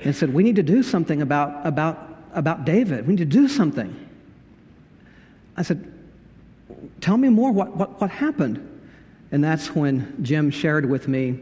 and 0.00 0.14
said, 0.14 0.32
We 0.32 0.42
need 0.42 0.56
to 0.56 0.62
do 0.62 0.82
something 0.82 1.22
about, 1.22 1.66
about, 1.66 2.16
about 2.32 2.64
David. 2.64 3.06
We 3.06 3.14
need 3.14 3.30
to 3.30 3.38
do 3.38 3.48
something. 3.48 3.94
I 5.56 5.62
said, 5.62 5.90
Tell 7.00 7.16
me 7.16 7.28
more. 7.28 7.50
What, 7.50 7.76
what, 7.76 8.00
what 8.00 8.10
happened? 8.10 8.70
And 9.32 9.42
that's 9.42 9.74
when 9.74 10.16
Jim 10.22 10.50
shared 10.50 10.88
with 10.88 11.08
me 11.08 11.40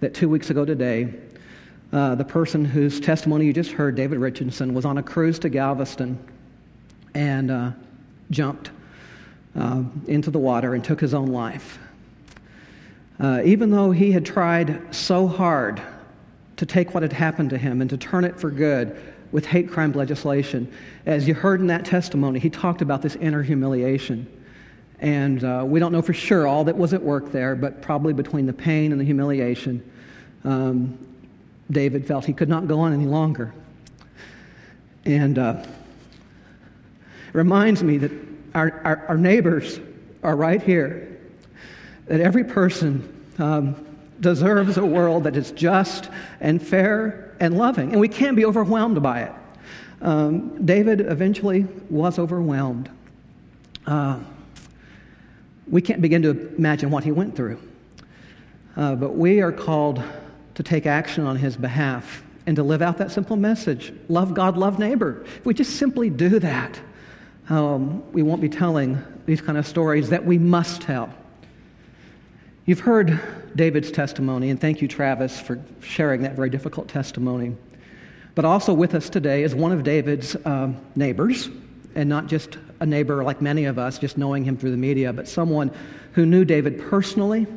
that 0.00 0.14
two 0.14 0.28
weeks 0.28 0.50
ago 0.50 0.64
today, 0.64 1.14
uh, 1.92 2.14
the 2.14 2.24
person 2.24 2.64
whose 2.64 3.00
testimony 3.00 3.46
you 3.46 3.52
just 3.52 3.72
heard, 3.72 3.94
David 3.94 4.18
Ritcheson, 4.18 4.72
was 4.72 4.84
on 4.84 4.98
a 4.98 5.02
cruise 5.02 5.38
to 5.40 5.48
Galveston 5.48 6.18
and 7.14 7.50
uh, 7.50 7.70
jumped 8.30 8.70
uh, 9.56 9.82
into 10.06 10.30
the 10.30 10.38
water 10.38 10.74
and 10.74 10.84
took 10.84 11.00
his 11.00 11.14
own 11.14 11.28
life. 11.28 11.78
Uh, 13.18 13.42
even 13.44 13.70
though 13.70 13.90
he 13.90 14.12
had 14.12 14.24
tried 14.24 14.94
so 14.94 15.26
hard 15.26 15.82
to 16.56 16.64
take 16.64 16.94
what 16.94 17.02
had 17.02 17.12
happened 17.12 17.50
to 17.50 17.58
him 17.58 17.80
and 17.80 17.90
to 17.90 17.96
turn 17.96 18.24
it 18.24 18.38
for 18.38 18.50
good 18.50 18.96
with 19.32 19.44
hate 19.44 19.70
crime 19.70 19.92
legislation, 19.92 20.70
as 21.06 21.28
you 21.28 21.34
heard 21.34 21.60
in 21.60 21.66
that 21.66 21.84
testimony, 21.84 22.38
he 22.38 22.48
talked 22.48 22.82
about 22.82 23.02
this 23.02 23.16
inner 23.16 23.42
humiliation. 23.42 24.26
And 25.00 25.44
uh, 25.44 25.64
we 25.66 25.80
don't 25.80 25.92
know 25.92 26.02
for 26.02 26.12
sure 26.12 26.46
all 26.46 26.64
that 26.64 26.76
was 26.76 26.92
at 26.92 27.02
work 27.02 27.32
there, 27.32 27.54
but 27.54 27.82
probably 27.82 28.12
between 28.12 28.46
the 28.46 28.52
pain 28.52 28.92
and 28.92 29.00
the 29.00 29.04
humiliation, 29.04 29.82
um, 30.44 30.98
David 31.70 32.06
felt 32.06 32.24
he 32.24 32.32
could 32.32 32.48
not 32.48 32.68
go 32.68 32.80
on 32.80 32.92
any 32.92 33.06
longer. 33.06 33.52
And 35.04 35.38
uh, 35.38 35.64
reminds 37.32 37.82
me 37.82 37.98
that 37.98 38.12
our, 38.54 38.80
our, 38.84 39.06
our, 39.08 39.16
neighbors 39.16 39.80
are 40.22 40.36
right 40.36 40.62
here, 40.62 41.18
that 42.06 42.20
every 42.20 42.44
person 42.44 43.26
um, 43.38 43.86
deserves 44.20 44.76
a 44.76 44.84
world 44.84 45.24
that 45.24 45.36
is 45.36 45.52
just 45.52 46.10
and 46.40 46.60
fair 46.60 47.36
and 47.40 47.56
loving, 47.56 47.92
and 47.92 48.00
we 48.00 48.08
can't 48.08 48.36
be 48.36 48.44
overwhelmed 48.44 49.02
by 49.02 49.22
it. 49.22 49.32
Um, 50.02 50.64
David 50.64 51.00
eventually 51.00 51.66
was 51.88 52.18
overwhelmed. 52.18 52.90
Uh, 53.86 54.18
we 55.68 55.80
can't 55.80 56.02
begin 56.02 56.22
to 56.22 56.54
imagine 56.56 56.90
what 56.90 57.04
he 57.04 57.12
went 57.12 57.36
through. 57.36 57.60
Uh, 58.76 58.94
but 58.94 59.14
we 59.14 59.40
are 59.40 59.52
called 59.52 60.02
to 60.54 60.62
take 60.62 60.86
action 60.86 61.24
on 61.26 61.36
his 61.36 61.56
behalf 61.56 62.22
and 62.46 62.56
to 62.56 62.62
live 62.62 62.82
out 62.82 62.98
that 62.98 63.10
simple 63.10 63.36
message 63.36 63.92
love 64.08 64.34
God, 64.34 64.56
love 64.56 64.78
neighbor. 64.78 65.22
If 65.36 65.46
we 65.46 65.54
just 65.54 65.76
simply 65.76 66.10
do 66.10 66.38
that, 66.40 66.80
um, 67.50 68.10
we 68.12 68.22
won't 68.22 68.40
be 68.40 68.48
telling 68.48 69.02
these 69.26 69.40
kind 69.40 69.58
of 69.58 69.66
stories 69.66 70.08
that 70.10 70.24
we 70.24 70.38
must 70.38 70.80
tell. 70.80 71.12
You've 72.64 72.80
heard 72.80 73.20
David's 73.56 73.90
testimony, 73.90 74.50
and 74.50 74.60
thank 74.60 74.80
you, 74.80 74.86
Travis, 74.86 75.38
for 75.40 75.60
sharing 75.80 76.22
that 76.22 76.34
very 76.34 76.48
difficult 76.48 76.88
testimony. 76.88 77.56
But 78.36 78.44
also 78.44 78.72
with 78.72 78.94
us 78.94 79.10
today 79.10 79.42
is 79.42 79.54
one 79.54 79.72
of 79.72 79.82
David's 79.82 80.36
uh, 80.36 80.72
neighbors, 80.94 81.48
and 81.96 82.08
not 82.08 82.28
just 82.28 82.56
a 82.78 82.86
neighbor 82.86 83.24
like 83.24 83.42
many 83.42 83.64
of 83.64 83.78
us, 83.78 83.98
just 83.98 84.16
knowing 84.16 84.44
him 84.44 84.56
through 84.56 84.70
the 84.70 84.76
media, 84.76 85.12
but 85.12 85.26
someone 85.26 85.72
who 86.12 86.24
knew 86.24 86.44
David 86.44 86.80
personally 86.88 87.48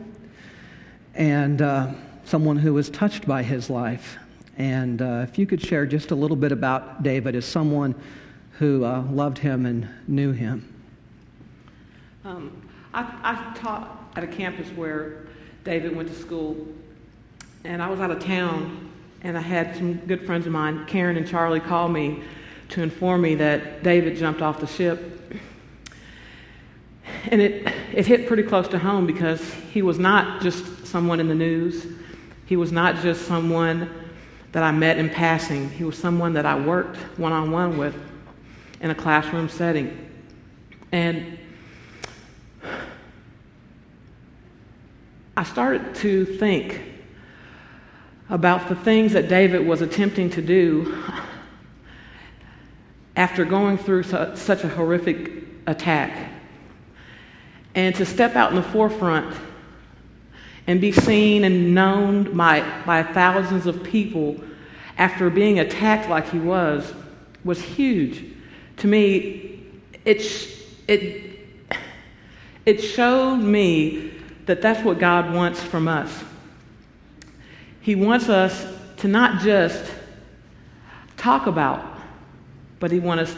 and 1.14 1.62
uh, 1.62 1.92
someone 2.26 2.58
who 2.58 2.74
was 2.74 2.90
touched 2.90 3.28
by 3.28 3.44
his 3.44 3.70
life. 3.70 4.18
And 4.58 5.02
uh, 5.02 5.26
if 5.30 5.38
you 5.38 5.46
could 5.46 5.62
share 5.62 5.86
just 5.86 6.10
a 6.10 6.16
little 6.16 6.38
bit 6.38 6.52
about 6.52 7.04
David 7.04 7.36
as 7.36 7.46
someone 7.46 7.94
who 8.60 8.86
uh, 8.86 9.02
loved 9.04 9.40
him 9.40 9.66
and 9.66 9.88
knew 10.08 10.32
him. 10.32 10.74
Um, 12.24 12.62
I, 12.94 13.02
I 13.24 13.58
taught 13.58 14.12
at 14.16 14.24
a 14.24 14.28
campus 14.28 14.68
where 14.70 15.26
David 15.64 15.96
went 15.96 16.10
to 16.10 16.16
school, 16.16 16.68
and 17.64 17.82
I 17.82 17.90
was 17.90 18.00
out 18.00 18.12
of 18.12 18.24
town, 18.24 18.92
and 19.24 19.38
I 19.38 19.42
had 19.42 19.76
some 19.76 19.96
good 19.96 20.26
friends 20.26 20.46
of 20.46 20.52
mine, 20.52 20.86
Karen 20.86 21.18
and 21.18 21.28
Charlie, 21.28 21.60
call 21.60 21.90
me 21.90 22.22
to 22.70 22.82
inform 22.82 23.22
me 23.22 23.36
that 23.36 23.84
David 23.84 24.18
jumped 24.18 24.42
off 24.42 24.60
the 24.60 24.68
ship. 24.68 25.10
And 27.30 27.42
it, 27.42 27.74
it 27.94 28.06
hit 28.06 28.28
pretty 28.28 28.44
close 28.44 28.68
to 28.70 28.80
home 28.80 29.06
because 29.06 29.54
he 29.72 29.82
was 29.82 29.98
not 29.98 30.42
just 30.42 30.86
someone 30.86 31.20
in 31.20 31.28
the 31.28 31.36
news. 31.36 31.88
He 32.46 32.56
was 32.56 32.72
not 32.72 33.02
just 33.02 33.26
someone 33.26 33.90
that 34.52 34.64
I 34.64 34.72
met 34.72 34.98
in 34.98 35.10
passing. 35.10 35.70
He 35.72 35.84
was 35.84 35.98
someone 35.98 36.34
that 36.34 36.46
I 36.46 36.60
worked 36.60 36.98
one 37.18 37.32
on 37.32 37.52
one 37.52 37.78
with 37.78 37.96
in 38.84 38.92
a 38.92 38.96
classroom 38.96 39.48
setting. 39.48 39.98
And 40.92 41.40
I 45.38 45.44
started 45.44 45.96
to 45.96 46.26
think 46.26 46.82
about 48.30 48.68
the 48.68 48.76
things 48.76 49.14
that 49.14 49.30
David 49.30 49.66
was 49.66 49.82
attempting 49.82 50.30
to 50.32 50.42
do 50.42 51.02
after 53.16 53.46
going 53.46 53.78
through 53.78 54.04
such 54.04 54.64
a 54.66 54.68
horrific 54.68 55.32
attack. 55.66 56.32
And 57.76 57.96
to 57.96 58.06
step 58.06 58.36
out 58.36 58.50
in 58.50 58.58
the 58.58 58.64
forefront 58.64 59.34
and 60.68 60.82
be 60.82 60.92
seen 60.92 61.46
and 61.46 61.74
known 61.74 62.36
by, 62.36 62.62
by 62.86 63.02
thousands 63.02 63.66
of 63.66 63.82
people 63.82 64.44
after 64.98 65.30
being 65.30 65.60
attacked 65.60 66.10
like 66.10 66.30
he 66.30 66.40
was 66.40 66.94
was 67.46 67.62
huge. 67.62 68.34
To 68.78 68.88
me, 68.88 69.62
it, 70.06 70.22
it, 70.88 71.40
it 72.66 72.78
showed 72.80 73.38
me 73.38 74.14
that 74.46 74.62
that's 74.62 74.84
what 74.84 75.00
God 75.00 75.34
wants 75.34 75.62
from 75.62 75.88
us. 75.88 76.24
He 77.82 77.96
wants 77.96 78.30
us 78.30 78.66
to 78.98 79.08
not 79.08 79.42
just 79.42 79.92
talk 81.18 81.48
about 81.48 81.94
but 82.84 82.92
he 82.92 83.00
wanted 83.00 83.30
us, 83.30 83.36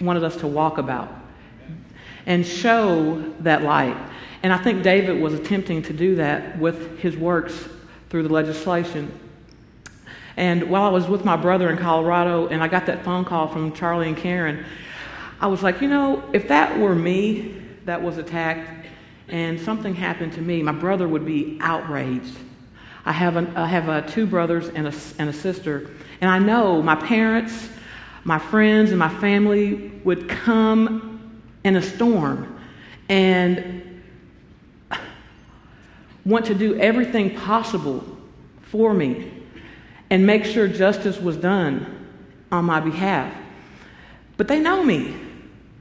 wanted 0.00 0.24
us 0.24 0.34
to 0.36 0.46
walk 0.46 0.78
about 0.78 1.12
and 2.24 2.46
show 2.46 3.22
that 3.40 3.62
light. 3.62 3.94
And 4.42 4.50
I 4.50 4.56
think 4.56 4.82
David 4.82 5.20
was 5.20 5.34
attempting 5.34 5.82
to 5.82 5.92
do 5.92 6.14
that 6.14 6.58
with 6.58 6.98
his 6.98 7.14
works 7.14 7.68
through 8.08 8.22
the 8.22 8.32
legislation. 8.32 9.12
And 10.38 10.70
while 10.70 10.84
I 10.84 10.88
was 10.88 11.08
with 11.08 11.24
my 11.24 11.34
brother 11.34 11.68
in 11.68 11.76
Colorado 11.76 12.46
and 12.46 12.62
I 12.62 12.68
got 12.68 12.86
that 12.86 13.04
phone 13.04 13.24
call 13.24 13.48
from 13.48 13.72
Charlie 13.72 14.06
and 14.06 14.16
Karen, 14.16 14.64
I 15.40 15.48
was 15.48 15.64
like, 15.64 15.80
you 15.80 15.88
know, 15.88 16.22
if 16.32 16.46
that 16.46 16.78
were 16.78 16.94
me 16.94 17.56
that 17.86 18.00
was 18.00 18.18
attacked 18.18 18.86
and 19.26 19.60
something 19.60 19.96
happened 19.96 20.34
to 20.34 20.40
me, 20.40 20.62
my 20.62 20.70
brother 20.70 21.08
would 21.08 21.26
be 21.26 21.58
outraged. 21.60 22.36
I 23.04 23.10
have, 23.10 23.34
an, 23.34 23.56
I 23.56 23.66
have 23.66 23.88
uh, 23.88 24.02
two 24.02 24.26
brothers 24.26 24.68
and 24.68 24.86
a, 24.86 24.94
and 25.18 25.28
a 25.28 25.32
sister, 25.32 25.90
and 26.20 26.30
I 26.30 26.38
know 26.38 26.82
my 26.82 26.94
parents 26.94 27.70
my 28.28 28.38
friends 28.38 28.90
and 28.90 28.98
my 28.98 29.08
family 29.20 29.90
would 30.04 30.28
come 30.28 31.32
in 31.64 31.76
a 31.76 31.82
storm 31.82 32.60
and 33.08 34.02
want 36.26 36.44
to 36.44 36.54
do 36.54 36.78
everything 36.78 37.34
possible 37.34 38.04
for 38.60 38.92
me 38.92 39.37
and 40.10 40.26
make 40.26 40.44
sure 40.44 40.68
justice 40.68 41.18
was 41.18 41.36
done 41.36 42.08
on 42.50 42.64
my 42.64 42.80
behalf. 42.80 43.34
But 44.36 44.48
they 44.48 44.58
know 44.58 44.82
me. 44.82 45.14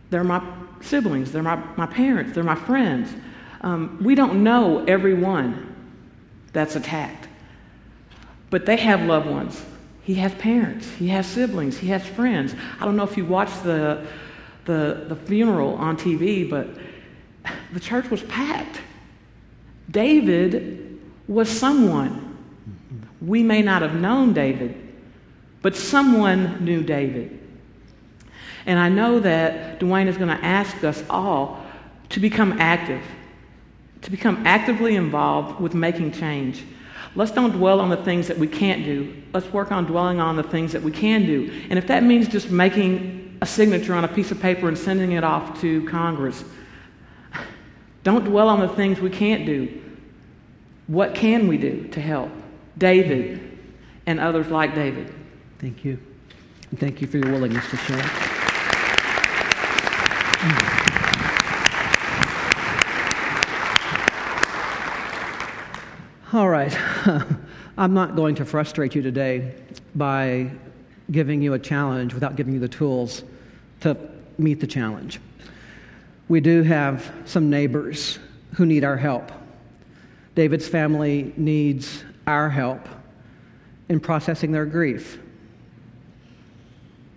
They're 0.10 0.24
my 0.24 0.42
siblings, 0.82 1.32
they're 1.32 1.44
my, 1.44 1.56
my 1.76 1.86
parents, 1.86 2.34
they're 2.34 2.44
my 2.44 2.56
friends. 2.56 3.13
Um, 3.62 3.98
we 4.02 4.16
don't 4.16 4.44
know 4.44 4.86
everyone 4.86 5.76
that's 6.54 6.76
attacked, 6.76 7.28
but 8.50 8.66
they 8.66 8.78
have 8.78 9.02
loved 9.04 9.28
ones. 9.28 9.63
He 10.04 10.16
has 10.16 10.34
parents, 10.36 10.90
he 10.92 11.10
has 11.10 11.28
siblings, 11.28 11.78
he 11.78 11.88
has 11.88 12.06
friends. 12.06 12.56
I 12.80 12.86
don't 12.86 12.96
know 12.96 13.04
if 13.04 13.18
you 13.18 13.26
watched 13.26 13.63
the, 13.63 14.06
the, 14.66 15.06
the 15.10 15.16
funeral 15.16 15.76
on 15.76 15.98
TV, 15.98 16.50
but 16.50 16.68
the 17.74 17.80
church 17.80 18.10
was 18.10 18.24
packed. 18.24 18.80
David 19.90 21.00
was 21.28 21.50
someone. 21.50 22.27
We 23.22 23.44
may 23.44 23.62
not 23.62 23.82
have 23.82 23.96
known 23.96 24.34
David, 24.34 24.76
but 25.62 25.76
someone 25.76 26.64
knew 26.64 26.84
David. 26.84 27.40
And 28.66 28.78
I 28.78 28.90
know 28.90 29.20
that 29.22 29.80
Dwayne 29.80 30.08
is 30.08 30.18
going 30.18 30.36
to 30.36 30.46
ask 30.46 30.84
us 30.84 31.04
all 31.10 31.66
to 32.10 32.20
become 32.20 32.60
active, 32.60 33.02
to 34.02 34.12
become 34.12 34.46
actively 34.46 34.96
involved 34.96 35.60
with 35.60 35.74
making 35.74 36.12
change. 36.12 36.64
Let's 37.16 37.32
don't 37.32 37.52
dwell 37.52 37.80
on 37.80 37.90
the 37.90 37.98
things 37.98 38.28
that 38.28 38.38
we 38.38 38.48
can't 38.48 38.84
do. 38.84 39.24
Let's 39.34 39.52
work 39.52 39.72
on 39.72 39.86
dwelling 39.86 40.20
on 40.20 40.36
the 40.36 40.44
things 40.44 40.72
that 40.74 40.84
we 40.84 40.92
can 40.92 41.26
do. 41.26 41.52
And 41.70 41.80
if 41.80 41.88
that 41.88 42.04
means 42.04 42.28
just 42.28 42.52
making 42.52 43.38
a 43.42 43.46
signature 43.46 43.94
on 43.94 44.04
a 44.04 44.08
piece 44.08 44.32
of 44.32 44.40
paper 44.40 44.68
and 44.68 44.78
sending 44.78 45.14
it 45.14 45.24
off 45.24 45.60
to 45.62 45.84
Congress, 45.88 46.44
don't 48.04 48.26
dwell 48.26 48.50
on 48.50 48.60
the 48.60 48.70
things 48.70 49.00
we 49.00 49.10
can't 49.10 49.46
do. 49.46 49.82
What 50.88 51.16
can 51.16 51.48
we 51.48 51.58
do 51.58 51.88
to 51.90 52.02
help 52.02 52.32
David 52.78 53.60
and 54.06 54.20
others 54.20 54.48
like 54.48 54.76
David? 54.76 55.13
Thank 55.60 55.84
you. 55.84 56.00
And 56.70 56.80
thank 56.80 57.02
you 57.02 57.08
for 57.08 57.18
your 57.18 57.32
willingness 57.32 57.70
to 57.70 57.78
share. 57.78 58.04
Hmm. 60.40 60.78
All 66.36 66.50
right. 66.50 66.78
I'm 67.78 67.94
not 67.94 68.16
going 68.16 68.36
to 68.36 68.46
frustrate 68.46 68.96
you 68.96 69.02
today 69.02 69.54
by 69.96 70.52
giving 71.12 71.42
you 71.42 71.54
a 71.54 71.60
challenge 71.60 72.13
without 72.13 72.36
giving 72.36 72.54
you 72.54 72.60
the 72.60 72.68
tools 72.68 73.24
to 73.82 73.98
meet 74.38 74.60
the 74.60 74.68
challenge. 74.68 75.20
We 76.28 76.42
do 76.42 76.63
have 76.63 77.12
some 77.26 77.50
neighbors 77.50 78.20
who 78.56 78.66
need 78.66 78.84
our 78.84 78.98
help. 78.98 79.32
David's 80.36 80.68
family 80.68 81.34
needs 81.38 82.04
our 82.28 82.50
help 82.50 82.88
in 83.90 84.00
processing 84.00 84.52
their 84.52 84.66
grief. 84.66 85.18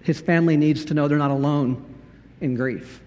His 0.03 0.21
family 0.21 0.57
needs 0.57 0.85
to 0.87 0.95
know 0.95 1.09
they're 1.09 1.19
not 1.19 1.31
alone 1.31 1.85
in 2.41 2.55
grief. 2.55 3.01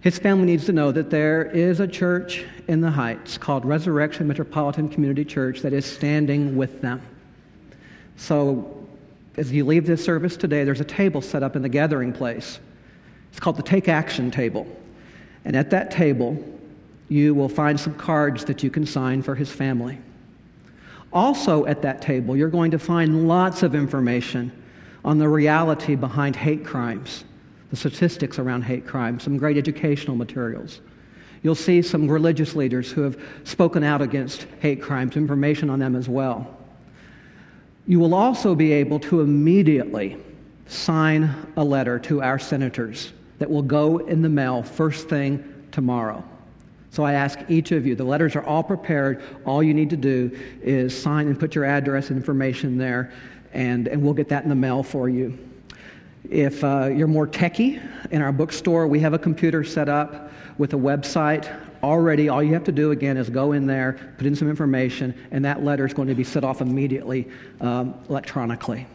His 0.00 0.18
family 0.18 0.46
needs 0.46 0.66
to 0.66 0.72
know 0.72 0.92
that 0.92 1.10
there 1.10 1.44
is 1.44 1.80
a 1.80 1.86
church 1.86 2.44
in 2.68 2.80
the 2.80 2.90
Heights 2.90 3.38
called 3.38 3.64
Resurrection 3.64 4.26
Metropolitan 4.26 4.88
Community 4.88 5.24
Church 5.24 5.60
that 5.62 5.72
is 5.72 5.84
standing 5.84 6.56
with 6.56 6.80
them. 6.80 7.02
So, 8.16 8.86
as 9.36 9.52
you 9.52 9.64
leave 9.64 9.86
this 9.86 10.02
service 10.02 10.36
today, 10.36 10.64
there's 10.64 10.80
a 10.80 10.84
table 10.84 11.20
set 11.20 11.42
up 11.42 11.56
in 11.56 11.62
the 11.62 11.68
gathering 11.68 12.12
place. 12.12 12.58
It's 13.30 13.40
called 13.40 13.56
the 13.56 13.62
Take 13.62 13.88
Action 13.88 14.30
Table. 14.30 14.66
And 15.44 15.54
at 15.54 15.70
that 15.70 15.90
table, 15.90 16.42
you 17.08 17.34
will 17.34 17.48
find 17.48 17.78
some 17.78 17.94
cards 17.94 18.44
that 18.46 18.62
you 18.62 18.70
can 18.70 18.86
sign 18.86 19.22
for 19.22 19.34
his 19.34 19.50
family. 19.50 19.98
Also, 21.16 21.64
at 21.64 21.80
that 21.80 22.02
table, 22.02 22.36
you're 22.36 22.50
going 22.50 22.70
to 22.70 22.78
find 22.78 23.26
lots 23.26 23.62
of 23.62 23.74
information 23.74 24.52
on 25.02 25.16
the 25.16 25.26
reality 25.26 25.94
behind 25.94 26.36
hate 26.36 26.62
crimes 26.62 27.24
the 27.70 27.76
statistics 27.76 28.38
around 28.38 28.62
hate 28.62 28.86
crime, 28.86 29.18
some 29.18 29.38
great 29.38 29.56
educational 29.56 30.14
materials. 30.14 30.82
You'll 31.42 31.54
see 31.54 31.80
some 31.80 32.06
religious 32.06 32.54
leaders 32.54 32.92
who 32.92 33.00
have 33.00 33.18
spoken 33.44 33.82
out 33.82 34.02
against 34.02 34.46
hate 34.60 34.82
crimes, 34.82 35.16
information 35.16 35.70
on 35.70 35.78
them 35.78 35.96
as 35.96 36.06
well. 36.06 36.54
You 37.86 37.98
will 37.98 38.14
also 38.14 38.54
be 38.54 38.72
able 38.72 39.00
to 39.00 39.22
immediately 39.22 40.18
sign 40.66 41.34
a 41.56 41.64
letter 41.64 41.98
to 42.00 42.20
our 42.20 42.38
senators 42.38 43.14
that 43.38 43.50
will 43.50 43.62
go 43.62 43.98
in 43.98 44.20
the 44.20 44.28
mail 44.28 44.62
first 44.62 45.08
thing 45.08 45.66
tomorrow. 45.72 46.22
So 46.96 47.04
I 47.04 47.12
ask 47.12 47.38
each 47.50 47.72
of 47.72 47.86
you, 47.86 47.94
the 47.94 48.04
letters 48.04 48.36
are 48.36 48.44
all 48.44 48.62
prepared. 48.62 49.22
All 49.44 49.62
you 49.62 49.74
need 49.74 49.90
to 49.90 49.98
do 49.98 50.30
is 50.62 50.98
sign 50.98 51.26
and 51.26 51.38
put 51.38 51.54
your 51.54 51.66
address 51.66 52.08
and 52.08 52.16
information 52.16 52.78
there, 52.78 53.12
and, 53.52 53.86
and 53.86 54.02
we'll 54.02 54.14
get 54.14 54.30
that 54.30 54.44
in 54.44 54.48
the 54.48 54.54
mail 54.54 54.82
for 54.82 55.10
you. 55.10 55.38
If 56.30 56.64
uh, 56.64 56.86
you're 56.86 57.06
more 57.06 57.26
techie, 57.26 57.86
in 58.10 58.22
our 58.22 58.32
bookstore, 58.32 58.86
we 58.86 58.98
have 59.00 59.12
a 59.12 59.18
computer 59.18 59.62
set 59.62 59.90
up 59.90 60.32
with 60.56 60.72
a 60.72 60.78
website 60.78 61.54
already. 61.82 62.30
All 62.30 62.42
you 62.42 62.54
have 62.54 62.64
to 62.64 62.72
do 62.72 62.92
again 62.92 63.18
is 63.18 63.28
go 63.28 63.52
in 63.52 63.66
there, 63.66 64.14
put 64.16 64.26
in 64.26 64.34
some 64.34 64.48
information, 64.48 65.14
and 65.32 65.44
that 65.44 65.62
letter 65.62 65.84
is 65.84 65.92
going 65.92 66.08
to 66.08 66.14
be 66.14 66.24
set 66.24 66.44
off 66.44 66.62
immediately 66.62 67.28
um, 67.60 67.94
electronically. 68.08 68.86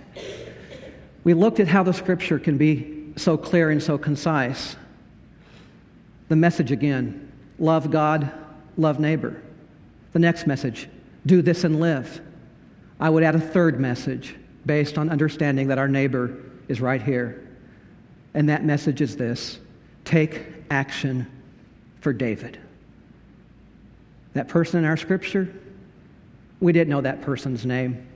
We 1.23 1.35
looked 1.35 1.59
at 1.59 1.67
how 1.67 1.83
the 1.83 1.93
scripture 1.93 2.39
can 2.39 2.57
be 2.57 3.13
so 3.15 3.37
clear 3.37 3.69
and 3.69 3.83
so 3.83 3.99
concise. 3.99 4.75
The 6.29 6.35
message 6.35 6.71
again 6.71 7.30
love 7.61 7.91
God, 7.91 8.29
love 8.75 8.99
neighbor. 8.99 9.41
The 10.11 10.19
next 10.19 10.47
message 10.47 10.89
do 11.25 11.41
this 11.41 11.63
and 11.63 11.79
live. 11.79 12.19
I 12.99 13.09
would 13.09 13.23
add 13.23 13.35
a 13.35 13.39
third 13.39 13.79
message 13.79 14.35
based 14.65 14.97
on 14.97 15.09
understanding 15.09 15.67
that 15.67 15.77
our 15.77 15.87
neighbor 15.87 16.35
is 16.67 16.81
right 16.81 17.01
here. 17.01 17.47
And 18.33 18.49
that 18.49 18.65
message 18.65 19.01
is 19.01 19.15
this 19.15 19.59
take 20.03 20.41
action 20.69 21.27
for 22.01 22.11
David. 22.11 22.59
That 24.33 24.47
person 24.47 24.79
in 24.79 24.85
our 24.85 24.97
scripture, 24.97 25.53
we 26.59 26.73
didn't 26.73 26.89
know 26.89 27.01
that 27.01 27.21
person's 27.21 27.65
name. 27.65 28.07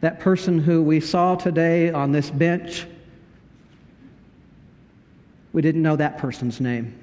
That 0.00 0.20
person 0.20 0.58
who 0.58 0.82
we 0.82 1.00
saw 1.00 1.34
today 1.34 1.90
on 1.90 2.12
this 2.12 2.30
bench, 2.30 2.86
we 5.52 5.60
didn't 5.60 5.82
know 5.82 5.96
that 5.96 6.18
person's 6.18 6.60
name. 6.60 6.98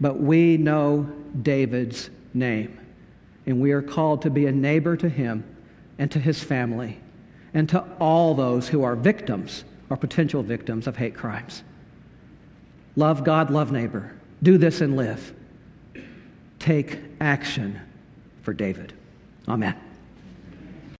But 0.00 0.20
we 0.20 0.56
know 0.56 1.10
David's 1.42 2.10
name. 2.34 2.78
And 3.46 3.60
we 3.60 3.72
are 3.72 3.82
called 3.82 4.22
to 4.22 4.30
be 4.30 4.46
a 4.46 4.52
neighbor 4.52 4.96
to 4.96 5.08
him 5.08 5.44
and 5.98 6.10
to 6.10 6.18
his 6.18 6.42
family 6.42 6.98
and 7.54 7.68
to 7.70 7.84
all 7.98 8.34
those 8.34 8.68
who 8.68 8.82
are 8.82 8.96
victims 8.96 9.64
or 9.88 9.96
potential 9.96 10.42
victims 10.42 10.86
of 10.86 10.96
hate 10.96 11.14
crimes. 11.14 11.62
Love 12.96 13.24
God, 13.24 13.50
love 13.50 13.72
neighbor. 13.72 14.12
Do 14.42 14.58
this 14.58 14.80
and 14.80 14.96
live. 14.96 15.32
Take 16.58 16.98
action 17.20 17.80
for 18.42 18.52
David. 18.52 18.92
Amen. 19.48 19.76